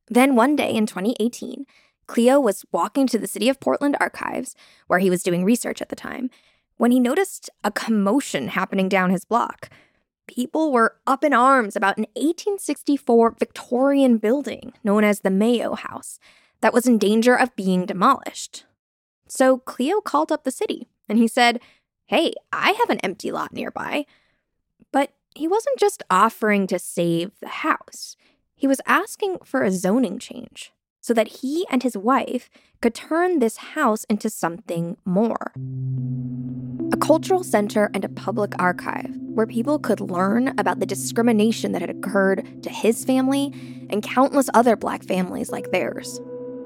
Then 0.08 0.36
one 0.36 0.56
day 0.56 0.74
in 0.74 0.86
2018, 0.86 1.66
Cleo 2.08 2.40
was 2.40 2.66
walking 2.72 3.06
to 3.08 3.20
the 3.20 3.28
City 3.28 3.50
of 3.50 3.60
Portland 3.60 3.96
archives, 4.00 4.56
where 4.88 4.98
he 4.98 5.12
was 5.12 5.22
doing 5.22 5.44
research 5.44 5.82
at 5.82 5.90
the 5.90 5.96
time, 5.96 6.32
when 6.80 6.92
he 6.92 7.00
noticed 7.00 7.50
a 7.62 7.72
commotion 7.72 8.48
happening 8.48 8.88
down 8.88 9.10
his 9.10 9.26
block. 9.26 9.70
People 10.28 10.72
were 10.72 10.96
up 11.06 11.26
in 11.26 11.34
arms 11.34 11.76
about 11.76 11.98
an 11.98 12.06
1864 12.14 13.36
Victorian 13.38 14.18
building 14.18 14.72
known 14.82 15.04
as 15.04 15.20
the 15.20 15.30
Mayo 15.30 15.76
House 15.76 16.20
that 16.62 16.74
was 16.74 16.88
in 16.88 16.98
danger 16.98 17.36
of 17.36 17.56
being 17.58 17.86
demolished. 17.86 18.64
So 19.28 19.58
Cleo 19.58 20.00
called 20.00 20.32
up 20.32 20.46
the 20.46 20.52
city 20.52 20.88
and 21.10 21.20
he 21.20 21.28
said, 21.28 21.60
Hey, 22.06 22.32
I 22.54 22.72
have 22.72 22.90
an 22.90 23.00
empty 23.00 23.30
lot 23.30 23.52
nearby. 23.52 24.06
But 24.94 25.12
he 25.36 25.50
wasn't 25.50 25.80
just 25.80 26.02
offering 26.10 26.66
to 26.68 26.80
save 26.80 27.32
the 27.42 27.50
house, 27.50 28.16
he 28.56 28.68
was 28.68 28.82
asking 28.86 29.40
for 29.44 29.64
a 29.64 29.72
zoning 29.72 30.18
change 30.18 30.72
so 31.02 31.14
that 31.14 31.28
he 31.28 31.66
and 31.70 31.84
his 31.84 31.98
wife 31.98 32.50
could 32.82 32.94
turn 32.94 33.40
this 33.40 33.58
house 33.58 34.04
into 34.06 34.30
something 34.30 34.98
more 35.06 35.54
a 36.92 36.98
cultural 36.98 37.44
center 37.44 37.92
and 37.94 38.04
a 38.04 38.10
public 38.10 38.54
archive 38.60 39.16
where 39.20 39.46
people 39.46 39.78
could 39.78 40.00
learn 40.00 40.54
about 40.58 40.80
the 40.80 40.86
discrimination 40.86 41.72
that 41.72 41.82
had 41.82 41.90
occurred 41.90 42.64
to 42.64 42.70
his 42.70 43.06
family 43.06 43.54
and 43.90 44.02
countless 44.02 44.50
other 44.54 44.76
black 44.76 45.04
families 45.04 45.52
like 45.52 45.72
theirs. 45.72 46.20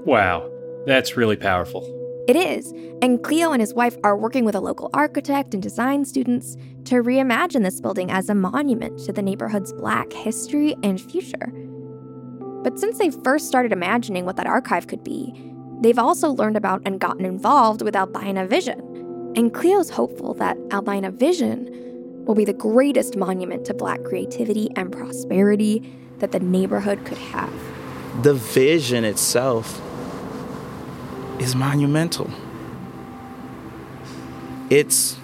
Wow, 0.06 0.50
that's 0.86 1.18
really 1.18 1.36
powerful. 1.36 1.84
It 2.28 2.38
is, 2.38 2.72
and 3.02 3.22
Cleo 3.22 3.52
and 3.52 3.60
his 3.60 3.74
wife 3.74 3.98
are 4.04 4.16
working 4.16 4.46
with 4.46 4.56
a 4.56 4.62
local 4.62 4.90
architect 4.94 5.54
and 5.54 5.62
design 5.62 6.06
students 6.06 6.56
to 6.86 7.04
reimagine 7.04 7.64
this 7.64 7.82
building 7.82 8.10
as 8.10 8.30
a 8.30 8.36
monument 8.36 8.98
to 9.00 9.12
the 9.12 9.22
neighborhood's 9.22 9.74
black 9.74 10.14
history 10.14 10.74
and 10.84 11.02
future. 11.02 11.52
But 12.64 12.80
since 12.80 12.98
they 12.98 13.12
first 13.12 13.48
started 13.48 13.74
imagining 13.74 14.26
what 14.26 14.38
that 14.38 14.48
archive 14.48 14.88
could 14.88 15.04
be, 15.04 15.34
they've 15.82 16.00
also 16.00 16.32
learned 16.32 16.56
about 16.56 16.82
and 16.86 16.98
gotten 16.98 17.26
involved 17.26 17.82
with 17.82 17.94
Albina 17.94 18.48
Vision. 18.48 18.80
And 19.36 19.54
Cleo's 19.54 19.90
hopeful 19.90 20.34
that 20.36 20.58
Albina 20.72 21.12
Vision 21.12 21.70
will 22.26 22.36
be 22.36 22.46
the 22.46 22.54
greatest 22.54 23.18
monument 23.18 23.66
to 23.66 23.74
Black 23.74 24.02
creativity 24.04 24.70
and 24.78 24.92
prosperity 24.92 25.94
that 26.20 26.32
the 26.32 26.40
neighborhood 26.40 27.06
could 27.06 27.18
have. 27.18 27.54
The 28.24 28.34
vision 28.34 29.04
itself 29.04 29.82
is 31.40 31.56
monumental. 31.56 32.30
it's 34.70 35.16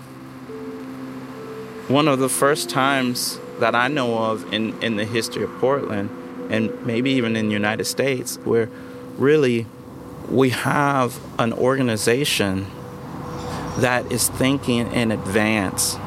one 1.88 2.08
of 2.08 2.20
the 2.20 2.30
first 2.30 2.70
times 2.70 3.40
that 3.60 3.74
I 3.74 3.88
know 3.88 4.16
of 4.26 4.54
in, 4.54 4.80
in 4.84 4.98
the 4.98 5.06
history 5.06 5.44
of 5.44 5.52
Portland 5.60 6.10
and 6.50 6.86
maybe 6.86 7.12
even 7.12 7.36
in 7.36 7.48
the 7.48 7.54
United 7.54 7.86
States 7.86 8.38
where 8.44 8.70
really 9.18 9.66
we 10.30 10.50
have 10.50 11.20
an 11.40 11.54
organization 11.54 12.68
that 13.78 14.12
is 14.12 14.30
thinking 14.30 14.92
in 14.92 15.12
advance 15.12 15.98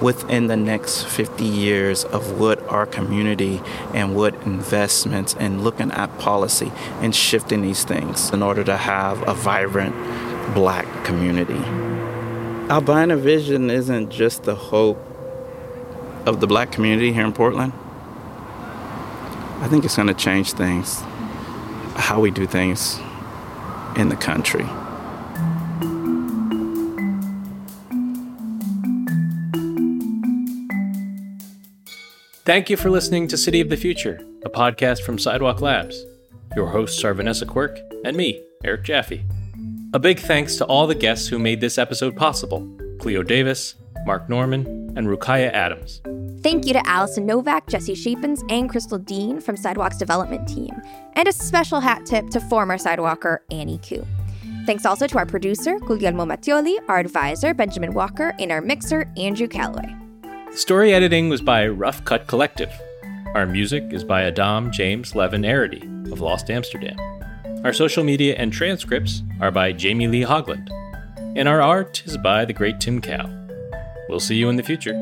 within 0.00 0.46
the 0.46 0.56
next 0.56 1.04
50 1.04 1.44
years 1.44 2.04
of 2.04 2.40
what 2.40 2.66
our 2.68 2.86
community 2.86 3.60
and 3.92 4.16
what 4.16 4.34
investments 4.46 5.34
and 5.38 5.62
looking 5.62 5.90
at 5.92 6.18
policy 6.18 6.72
and 7.00 7.14
shifting 7.14 7.60
these 7.62 7.84
things 7.84 8.30
in 8.30 8.42
order 8.42 8.64
to 8.64 8.76
have 8.76 9.26
a 9.28 9.34
vibrant 9.34 9.94
black 10.54 10.86
community. 11.04 11.62
Albina 12.70 13.16
Vision 13.16 13.68
isn't 13.68 14.10
just 14.10 14.44
the 14.44 14.54
hope 14.54 14.98
of 16.24 16.40
the 16.40 16.46
black 16.46 16.72
community 16.72 17.12
here 17.12 17.24
in 17.24 17.32
Portland. 17.32 17.72
I 19.60 19.68
think 19.68 19.84
it's 19.84 19.96
going 19.96 20.08
to 20.08 20.14
change 20.14 20.54
things, 20.54 21.00
how 21.94 22.18
we 22.18 22.30
do 22.30 22.46
things 22.46 22.98
in 23.94 24.08
the 24.08 24.16
country. 24.16 24.64
Thank 32.46 32.70
you 32.70 32.78
for 32.78 32.88
listening 32.90 33.28
to 33.28 33.36
City 33.36 33.60
of 33.60 33.68
the 33.68 33.76
Future, 33.76 34.18
a 34.44 34.48
podcast 34.48 35.02
from 35.02 35.18
Sidewalk 35.18 35.60
Labs. 35.60 36.04
Your 36.56 36.68
hosts 36.68 37.04
are 37.04 37.12
Vanessa 37.12 37.44
Quirk 37.44 37.78
and 38.04 38.16
me, 38.16 38.42
Eric 38.64 38.84
Jaffe. 38.84 39.22
A 39.92 39.98
big 39.98 40.18
thanks 40.18 40.56
to 40.56 40.64
all 40.64 40.86
the 40.86 40.94
guests 40.94 41.28
who 41.28 41.38
made 41.38 41.60
this 41.60 41.76
episode 41.76 42.16
possible 42.16 42.66
Cleo 42.98 43.22
Davis, 43.22 43.74
Mark 44.06 44.28
Norman, 44.28 44.66
and 44.96 45.06
Rukaiyah 45.06 45.52
Adams. 45.52 46.00
Thank 46.42 46.66
you 46.66 46.72
to 46.72 46.88
Allison 46.88 47.26
Novak, 47.26 47.68
Jesse 47.68 47.94
Shapins, 47.94 48.42
and 48.48 48.70
Crystal 48.70 48.96
Dean 48.96 49.40
from 49.40 49.58
Sidewalk's 49.58 49.98
development 49.98 50.48
team. 50.48 50.70
And 51.12 51.28
a 51.28 51.32
special 51.32 51.80
hat 51.80 52.06
tip 52.06 52.30
to 52.30 52.40
former 52.40 52.78
Sidewalker 52.78 53.38
Annie 53.50 53.78
Koo. 53.78 54.06
Thanks 54.64 54.86
also 54.86 55.06
to 55.06 55.18
our 55.18 55.26
producer, 55.26 55.78
Guglielmo 55.78 56.24
Mattioli, 56.24 56.78
our 56.88 56.98
advisor, 56.98 57.52
Benjamin 57.52 57.92
Walker, 57.92 58.34
and 58.38 58.50
our 58.50 58.62
mixer, 58.62 59.06
Andrew 59.18 59.48
Calloway. 59.48 59.94
Story 60.52 60.94
editing 60.94 61.28
was 61.28 61.42
by 61.42 61.68
Rough 61.68 62.04
Cut 62.06 62.26
Collective. 62.26 62.72
Our 63.34 63.44
music 63.46 63.84
is 63.92 64.02
by 64.02 64.22
Adam 64.22 64.70
James 64.70 65.14
Levin-Areddy 65.14 66.10
of 66.10 66.20
Lost 66.20 66.50
Amsterdam. 66.50 66.98
Our 67.64 67.74
social 67.74 68.02
media 68.02 68.34
and 68.36 68.50
transcripts 68.50 69.22
are 69.40 69.50
by 69.50 69.72
Jamie 69.72 70.08
Lee 70.08 70.22
Hogland. 70.22 70.70
And 71.36 71.46
our 71.46 71.60
art 71.60 72.02
is 72.06 72.16
by 72.16 72.46
the 72.46 72.54
great 72.54 72.80
Tim 72.80 73.02
Cow. 73.02 73.28
We'll 74.08 74.20
see 74.20 74.36
you 74.36 74.48
in 74.48 74.56
the 74.56 74.62
future. 74.62 74.94